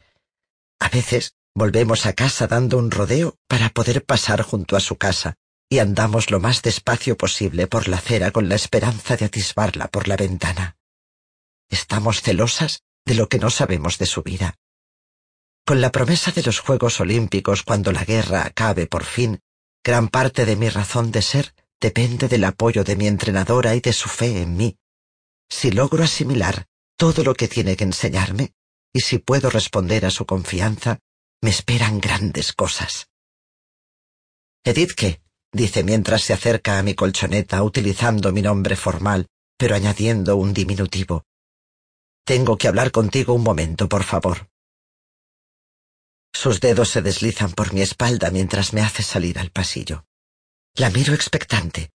[0.78, 5.35] A veces volvemos a casa dando un rodeo para poder pasar junto a su casa,
[5.73, 10.09] y andamos lo más despacio posible por la acera con la esperanza de atisbarla por
[10.09, 10.77] la ventana.
[11.71, 14.57] Estamos celosas de lo que no sabemos de su vida.
[15.64, 19.41] Con la promesa de los Juegos Olímpicos cuando la guerra acabe por fin,
[19.85, 23.93] gran parte de mi razón de ser depende del apoyo de mi entrenadora y de
[23.93, 24.77] su fe en mí.
[25.49, 26.66] Si logro asimilar
[26.97, 28.55] todo lo que tiene que enseñarme,
[28.93, 30.99] y si puedo responder a su confianza,
[31.41, 33.09] me esperan grandes cosas.
[34.64, 35.23] Edith, ¿qué?
[35.53, 39.27] Dice mientras se acerca a mi colchoneta utilizando mi nombre formal,
[39.57, 41.25] pero añadiendo un diminutivo.
[42.25, 44.49] Tengo que hablar contigo un momento, por favor.
[46.33, 50.05] Sus dedos se deslizan por mi espalda mientras me hace salir al pasillo.
[50.75, 51.91] La miro expectante.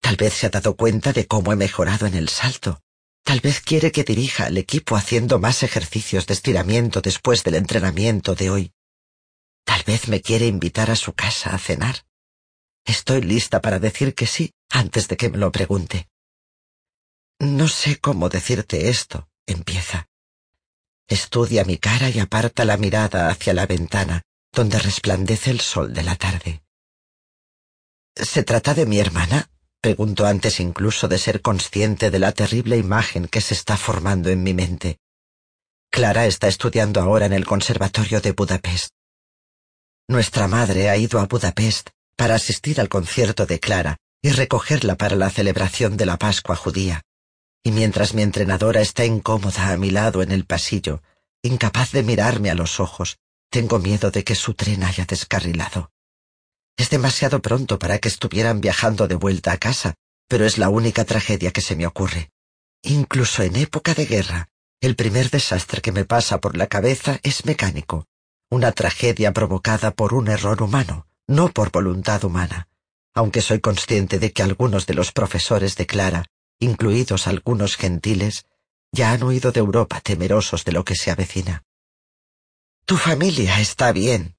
[0.00, 2.80] Tal vez se ha dado cuenta de cómo he mejorado en el salto.
[3.24, 8.34] Tal vez quiere que dirija al equipo haciendo más ejercicios de estiramiento después del entrenamiento
[8.34, 8.72] de hoy.
[9.64, 12.04] Tal vez me quiere invitar a su casa a cenar.
[12.88, 16.08] Estoy lista para decir que sí antes de que me lo pregunte.
[17.38, 20.08] No sé cómo decirte esto, empieza.
[21.06, 26.02] Estudia mi cara y aparta la mirada hacia la ventana, donde resplandece el sol de
[26.02, 26.62] la tarde.
[28.16, 29.50] ¿Se trata de mi hermana?
[29.82, 34.42] Pregunto antes incluso de ser consciente de la terrible imagen que se está formando en
[34.42, 34.98] mi mente.
[35.90, 38.88] Clara está estudiando ahora en el Conservatorio de Budapest.
[40.08, 45.14] Nuestra madre ha ido a Budapest para asistir al concierto de Clara y recogerla para
[45.14, 47.02] la celebración de la Pascua judía.
[47.62, 51.00] Y mientras mi entrenadora está incómoda a mi lado en el pasillo,
[51.42, 53.18] incapaz de mirarme a los ojos,
[53.50, 55.92] tengo miedo de que su tren haya descarrilado.
[56.76, 59.94] Es demasiado pronto para que estuvieran viajando de vuelta a casa,
[60.26, 62.30] pero es la única tragedia que se me ocurre.
[62.82, 64.48] Incluso en época de guerra,
[64.80, 68.06] el primer desastre que me pasa por la cabeza es mecánico,
[68.50, 72.68] una tragedia provocada por un error humano no por voluntad humana,
[73.14, 76.24] aunque soy consciente de que algunos de los profesores de Clara,
[76.58, 78.46] incluidos algunos gentiles,
[78.90, 81.62] ya han huido de Europa temerosos de lo que se avecina.
[82.86, 84.36] Tu familia está bien.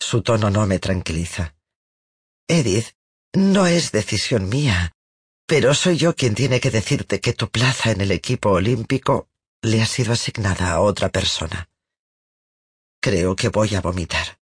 [0.00, 1.54] Su tono no me tranquiliza.
[2.48, 2.96] Edith,
[3.34, 4.92] no es decisión mía,
[5.46, 9.28] pero soy yo quien tiene que decirte que tu plaza en el equipo olímpico
[9.60, 11.68] le ha sido asignada a otra persona.
[13.00, 14.41] Creo que voy a vomitar.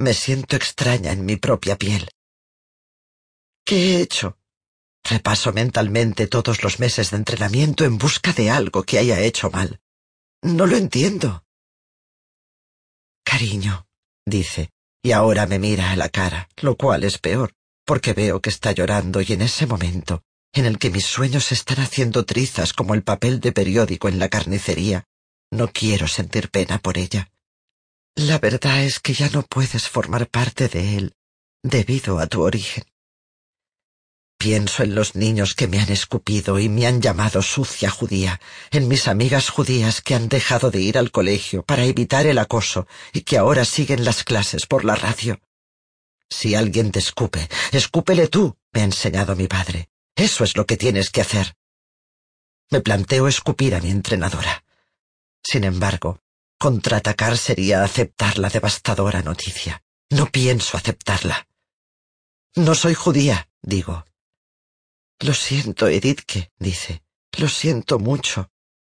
[0.00, 2.08] Me siento extraña en mi propia piel.
[3.64, 4.38] ¿Qué he hecho?
[5.02, 9.80] Repaso mentalmente todos los meses de entrenamiento en busca de algo que haya hecho mal.
[10.42, 11.44] No lo entiendo.
[13.24, 13.88] Cariño,
[14.24, 14.70] dice,
[15.02, 17.52] y ahora me mira a la cara, lo cual es peor,
[17.84, 20.22] porque veo que está llorando y en ese momento,
[20.52, 24.28] en el que mis sueños están haciendo trizas como el papel de periódico en la
[24.28, 25.04] carnicería,
[25.50, 27.30] no quiero sentir pena por ella.
[28.18, 31.14] La verdad es que ya no puedes formar parte de él
[31.62, 32.82] debido a tu origen.
[34.36, 38.40] Pienso en los niños que me han escupido y me han llamado sucia judía,
[38.72, 42.88] en mis amigas judías que han dejado de ir al colegio para evitar el acoso
[43.12, 45.40] y que ahora siguen las clases por la radio.
[46.28, 49.90] Si alguien te escupe, escúpele tú, me ha enseñado mi padre.
[50.16, 51.54] Eso es lo que tienes que hacer.
[52.68, 54.64] Me planteo escupir a mi entrenadora.
[55.40, 56.20] Sin embargo,
[56.58, 59.82] contraatacar sería aceptar la devastadora noticia.
[60.10, 61.48] No pienso aceptarla.
[62.56, 64.04] No soy judía, digo.
[65.20, 67.02] Lo siento, Edithke, dice.
[67.36, 68.50] Lo siento mucho.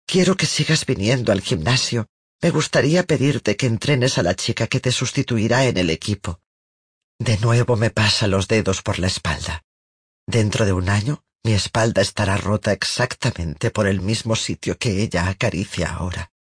[0.07, 2.09] Quiero que sigas viniendo al gimnasio.
[2.41, 6.41] Me gustaría pedirte que entrenes a la chica que te sustituirá en el equipo.
[7.21, 9.63] De nuevo me pasa los dedos por la espalda.
[10.27, 15.29] Dentro de un año, mi espalda estará rota exactamente por el mismo sitio que ella
[15.29, 16.32] acaricia ahora.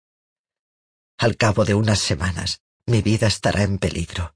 [1.23, 4.35] Al cabo de unas semanas, mi vida estará en peligro.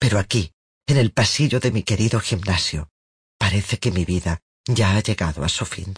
[0.00, 0.50] Pero aquí,
[0.88, 2.90] en el pasillo de mi querido gimnasio,
[3.38, 5.94] parece que mi vida ya ha llegado a su fin.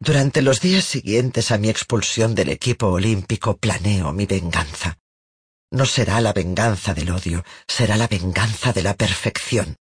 [0.00, 4.96] Durante los días siguientes a mi expulsión del equipo olímpico planeo mi venganza.
[5.70, 9.76] No será la venganza del odio, será la venganza de la perfección.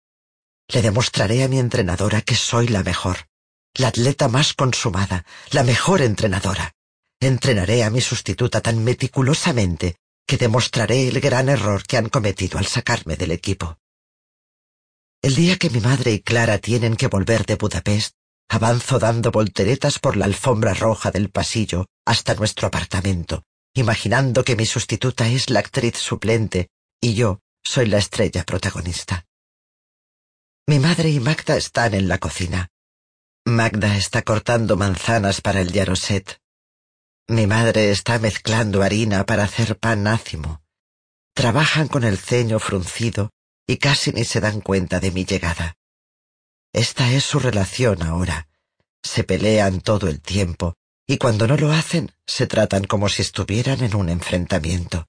[0.66, 3.28] Le demostraré a mi entrenadora que soy la mejor,
[3.74, 6.74] la atleta más consumada, la mejor entrenadora.
[7.23, 12.67] Entrenaré a mi sustituta tan meticulosamente que demostraré el gran error que han cometido al
[12.67, 13.79] sacarme del equipo.
[15.21, 18.15] El día que mi madre y Clara tienen que volver de Budapest,
[18.49, 23.43] avanzo dando volteretas por la alfombra roja del pasillo hasta nuestro apartamento,
[23.75, 26.69] imaginando que mi sustituta es la actriz suplente
[27.03, 29.27] y yo soy la estrella protagonista.
[30.67, 32.71] Mi madre y Magda están en la cocina.
[33.45, 36.41] Magda está cortando manzanas para el yaroset.
[37.31, 40.65] Mi madre está mezclando harina para hacer pan ácimo.
[41.32, 43.31] Trabajan con el ceño fruncido
[43.69, 45.77] y casi ni se dan cuenta de mi llegada.
[46.73, 48.48] Esta es su relación ahora.
[49.05, 50.74] Se pelean todo el tiempo
[51.07, 55.07] y cuando no lo hacen se tratan como si estuvieran en un enfrentamiento.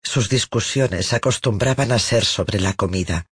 [0.00, 3.26] Sus discusiones acostumbraban a ser sobre la comida,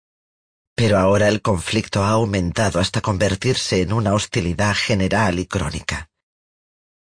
[0.73, 6.08] pero ahora el conflicto ha aumentado hasta convertirse en una hostilidad general y crónica.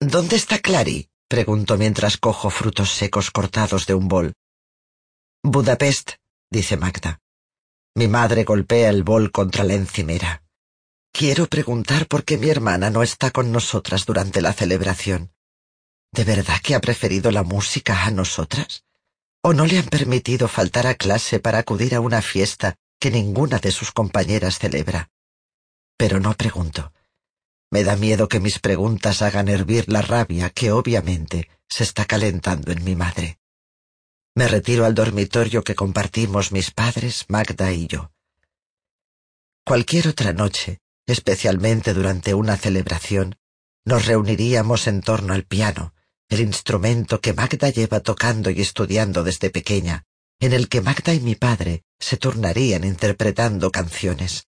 [0.00, 1.08] ¿Dónde está Clary?
[1.26, 4.34] pregunto mientras cojo frutos secos cortados de un bol.
[5.42, 6.12] Budapest,
[6.50, 7.18] dice Magda.
[7.94, 10.42] Mi madre golpea el bol contra la encimera.
[11.12, 15.32] Quiero preguntar por qué mi hermana no está con nosotras durante la celebración.
[16.12, 18.84] ¿De verdad que ha preferido la música a nosotras?
[19.42, 23.60] ¿O no le han permitido faltar a clase para acudir a una fiesta que ninguna
[23.60, 25.08] de sus compañeras celebra?
[25.96, 26.92] Pero no pregunto.
[27.70, 32.72] Me da miedo que mis preguntas hagan hervir la rabia que obviamente se está calentando
[32.72, 33.38] en mi madre.
[34.34, 38.12] Me retiro al dormitorio que compartimos mis padres, Magda y yo.
[39.64, 43.36] Cualquier otra noche, especialmente durante una celebración,
[43.84, 45.94] nos reuniríamos en torno al piano,
[46.28, 50.04] el instrumento que Magda lleva tocando y estudiando desde pequeña,
[50.38, 54.46] en el que Magda y mi padre se turnarían interpretando canciones.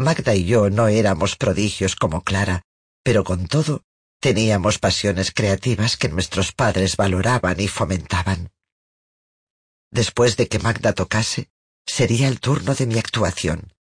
[0.00, 2.62] Magda y yo no éramos prodigios como Clara,
[3.04, 3.84] pero con todo
[4.18, 8.50] teníamos pasiones creativas que nuestros padres valoraban y fomentaban.
[9.90, 11.50] Después de que Magda tocase,
[11.84, 13.74] sería el turno de mi actuación.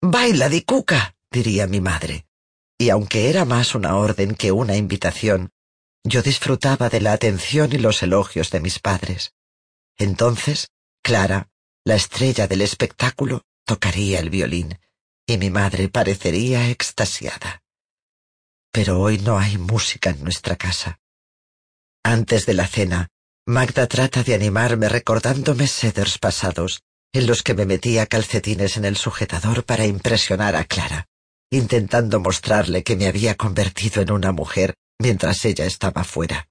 [0.00, 2.26] Baila, cuca, diría mi madre.
[2.76, 5.52] Y aunque era más una orden que una invitación,
[6.02, 9.32] yo disfrutaba de la atención y los elogios de mis padres.
[9.96, 10.70] Entonces,
[11.02, 11.50] Clara,
[11.84, 14.78] la estrella del espectáculo, tocaría el violín,
[15.28, 17.62] y mi madre parecería extasiada.
[18.72, 21.00] Pero hoy no hay música en nuestra casa.
[22.02, 23.08] Antes de la cena,
[23.46, 26.80] Magda trata de animarme recordándome seders pasados,
[27.12, 31.06] en los que me metía calcetines en el sujetador para impresionar a Clara,
[31.50, 36.48] intentando mostrarle que me había convertido en una mujer mientras ella estaba fuera.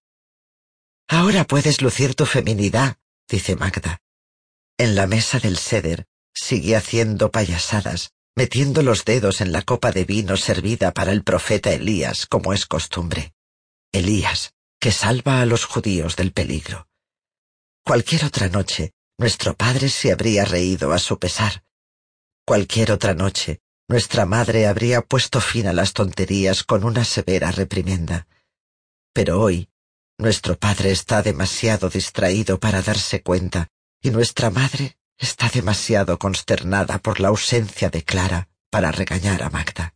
[1.07, 2.97] Ahora puedes lucir tu feminidad,
[3.27, 3.97] dice Magda.
[4.77, 10.05] En la mesa del seder sigue haciendo payasadas, metiendo los dedos en la copa de
[10.05, 13.33] vino servida para el profeta Elías, como es costumbre.
[13.91, 16.87] Elías, que salva a los judíos del peligro.
[17.83, 21.63] Cualquier otra noche, nuestro padre se habría reído a su pesar,
[22.47, 23.59] Cualquier otra noche,
[23.89, 28.25] nuestra madre habría puesto fin a las tonterías con una severa reprimenda.
[29.13, 29.67] Pero hoy,
[30.17, 33.67] nuestro padre está demasiado distraído para darse cuenta
[34.01, 39.93] y nuestra madre está demasiado consternada por la ausencia de Clara para regañar a Magda.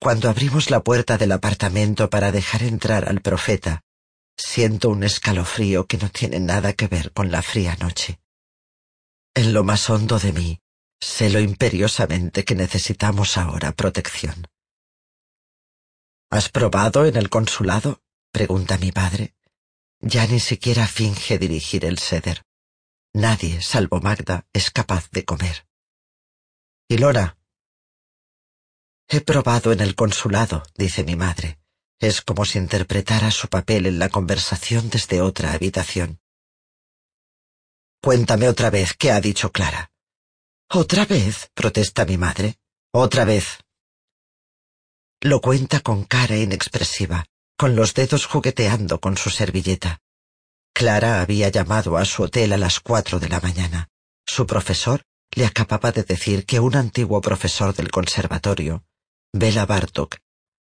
[0.00, 3.82] Cuando abrimos la puerta del apartamento para dejar entrar al profeta,
[4.36, 8.20] siento un escalofrío que no tiene nada que ver con la fría noche.
[9.34, 10.60] En lo más hondo de mí,
[11.00, 14.46] sé lo imperiosamente que necesitamos ahora protección.
[16.30, 18.02] ¿Has probado en el consulado?
[18.30, 19.34] pregunta mi padre.
[20.00, 22.44] Ya ni siquiera finge dirigir el seder.
[23.18, 25.66] Nadie, salvo Magda, es capaz de comer.
[26.86, 27.36] ¿Y Lora?
[29.08, 31.58] He probado en el consulado, dice mi madre.
[31.98, 36.20] Es como si interpretara su papel en la conversación desde otra habitación.
[38.00, 39.90] Cuéntame otra vez qué ha dicho Clara.
[40.70, 41.50] ¿Otra vez?
[41.54, 42.60] protesta mi madre.
[42.92, 43.58] Otra vez.
[45.22, 47.26] Lo cuenta con cara inexpresiva,
[47.56, 50.00] con los dedos jugueteando con su servilleta.
[50.78, 53.88] Clara había llamado a su hotel a las cuatro de la mañana.
[54.24, 55.02] Su profesor
[55.34, 58.84] le acababa de decir que un antiguo profesor del conservatorio,
[59.32, 60.18] Bela Bartok,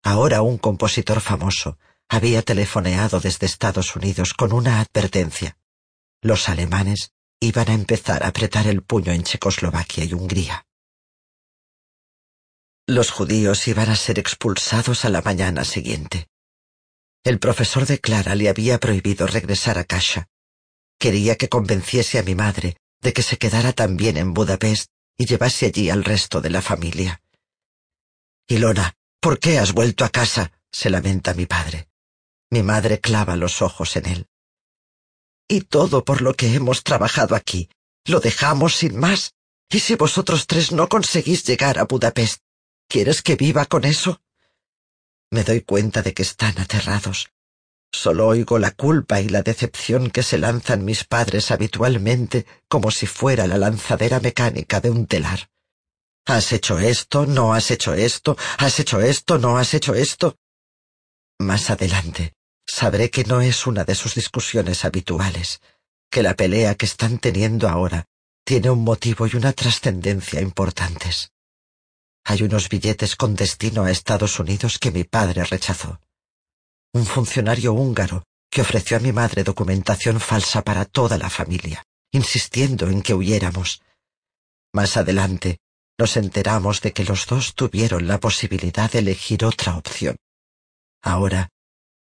[0.03, 1.79] ahora un compositor famoso,
[2.11, 5.57] había telefoneado desde Estados Unidos con una advertencia.
[6.21, 10.67] Los alemanes iban a empezar a apretar el puño en Checoslovaquia y Hungría.
[12.87, 16.29] Los judíos iban a ser expulsados a la mañana siguiente.
[17.25, 20.29] El profesor de Clara le había prohibido regresar a casa.
[20.99, 25.67] Quería que convenciese a mi madre de que se quedara también en Budapest y llevase
[25.67, 27.23] allí al resto de la familia.
[28.47, 30.53] Ilona, ¿por qué has vuelto a casa?
[30.71, 31.89] se lamenta mi padre.
[32.51, 34.27] Mi madre clava los ojos en él.
[35.49, 37.71] Y todo por lo que hemos trabajado aquí.
[38.05, 39.33] Lo dejamos sin más.
[39.71, 42.43] ¿Y si vosotros tres no conseguís llegar a Budapest?
[42.87, 44.21] ¿Quieres que viva con eso?
[45.35, 47.33] Me doy cuenta de que están aterrados.
[47.93, 53.09] Solo oigo la culpa y la decepción que se lanzan mis padres habitualmente como si
[53.09, 55.51] fuera la lanzadera mecánica de un telar.
[56.25, 57.27] ¿Has hecho esto?
[57.27, 58.37] ¿No has hecho esto?
[58.59, 59.37] ¿Has hecho esto?
[59.39, 60.37] ¿No has hecho esto?
[61.41, 62.35] Más adelante,
[62.65, 65.61] sabré que no es una de sus discusiones habituales,
[66.13, 68.05] que la pelea que están teniendo ahora
[68.45, 71.34] tiene un motivo y una trascendencia importantes.
[72.25, 76.01] Hay unos billetes con destino a Estados Unidos que mi padre rechazó.
[76.93, 82.89] Un funcionario húngaro que ofreció a mi madre documentación falsa para toda la familia, insistiendo
[82.89, 83.83] en que huyéramos.
[84.73, 85.59] Más adelante,
[85.99, 90.17] nos enteramos de que los dos tuvieron la posibilidad de elegir otra opción.
[91.03, 91.51] Ahora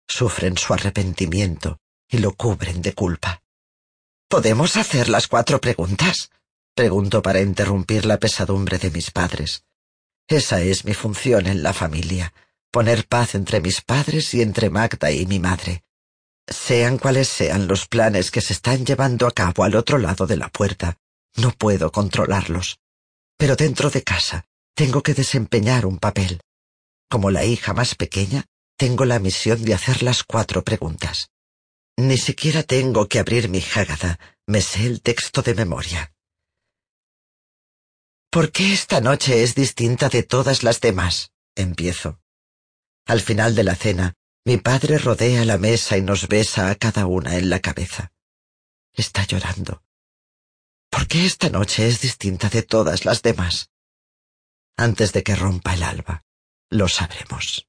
[0.08, 1.78] sufren su arrepentimiento
[2.08, 3.42] y lo cubren de culpa.
[4.28, 6.30] ¿Podemos hacer las cuatro preguntas?
[6.74, 9.64] Pregunto para interrumpir la pesadumbre de mis padres.
[10.32, 12.32] Esa es mi función en la familia,
[12.70, 15.84] poner paz entre mis padres y entre Magda y mi madre.
[16.48, 20.38] Sean cuales sean los planes que se están llevando a cabo al otro lado de
[20.38, 20.96] la puerta,
[21.36, 22.78] no puedo controlarlos.
[23.36, 26.40] Pero dentro de casa tengo que desempeñar un papel.
[27.10, 28.46] Como la hija más pequeña,
[28.78, 31.28] tengo la misión de hacer las cuatro preguntas.
[31.98, 36.11] Ni siquiera tengo que abrir mi Hágada, me sé el texto de memoria.
[38.32, 41.32] ¿Por qué esta noche es distinta de todas las demás?
[41.54, 42.18] Empiezo.
[43.04, 44.14] Al final de la cena,
[44.46, 48.10] mi padre rodea la mesa y nos besa a cada una en la cabeza.
[48.94, 49.84] Está llorando.
[50.88, 53.68] ¿Por qué esta noche es distinta de todas las demás?
[54.78, 56.24] Antes de que rompa el alba,
[56.70, 57.68] lo sabremos.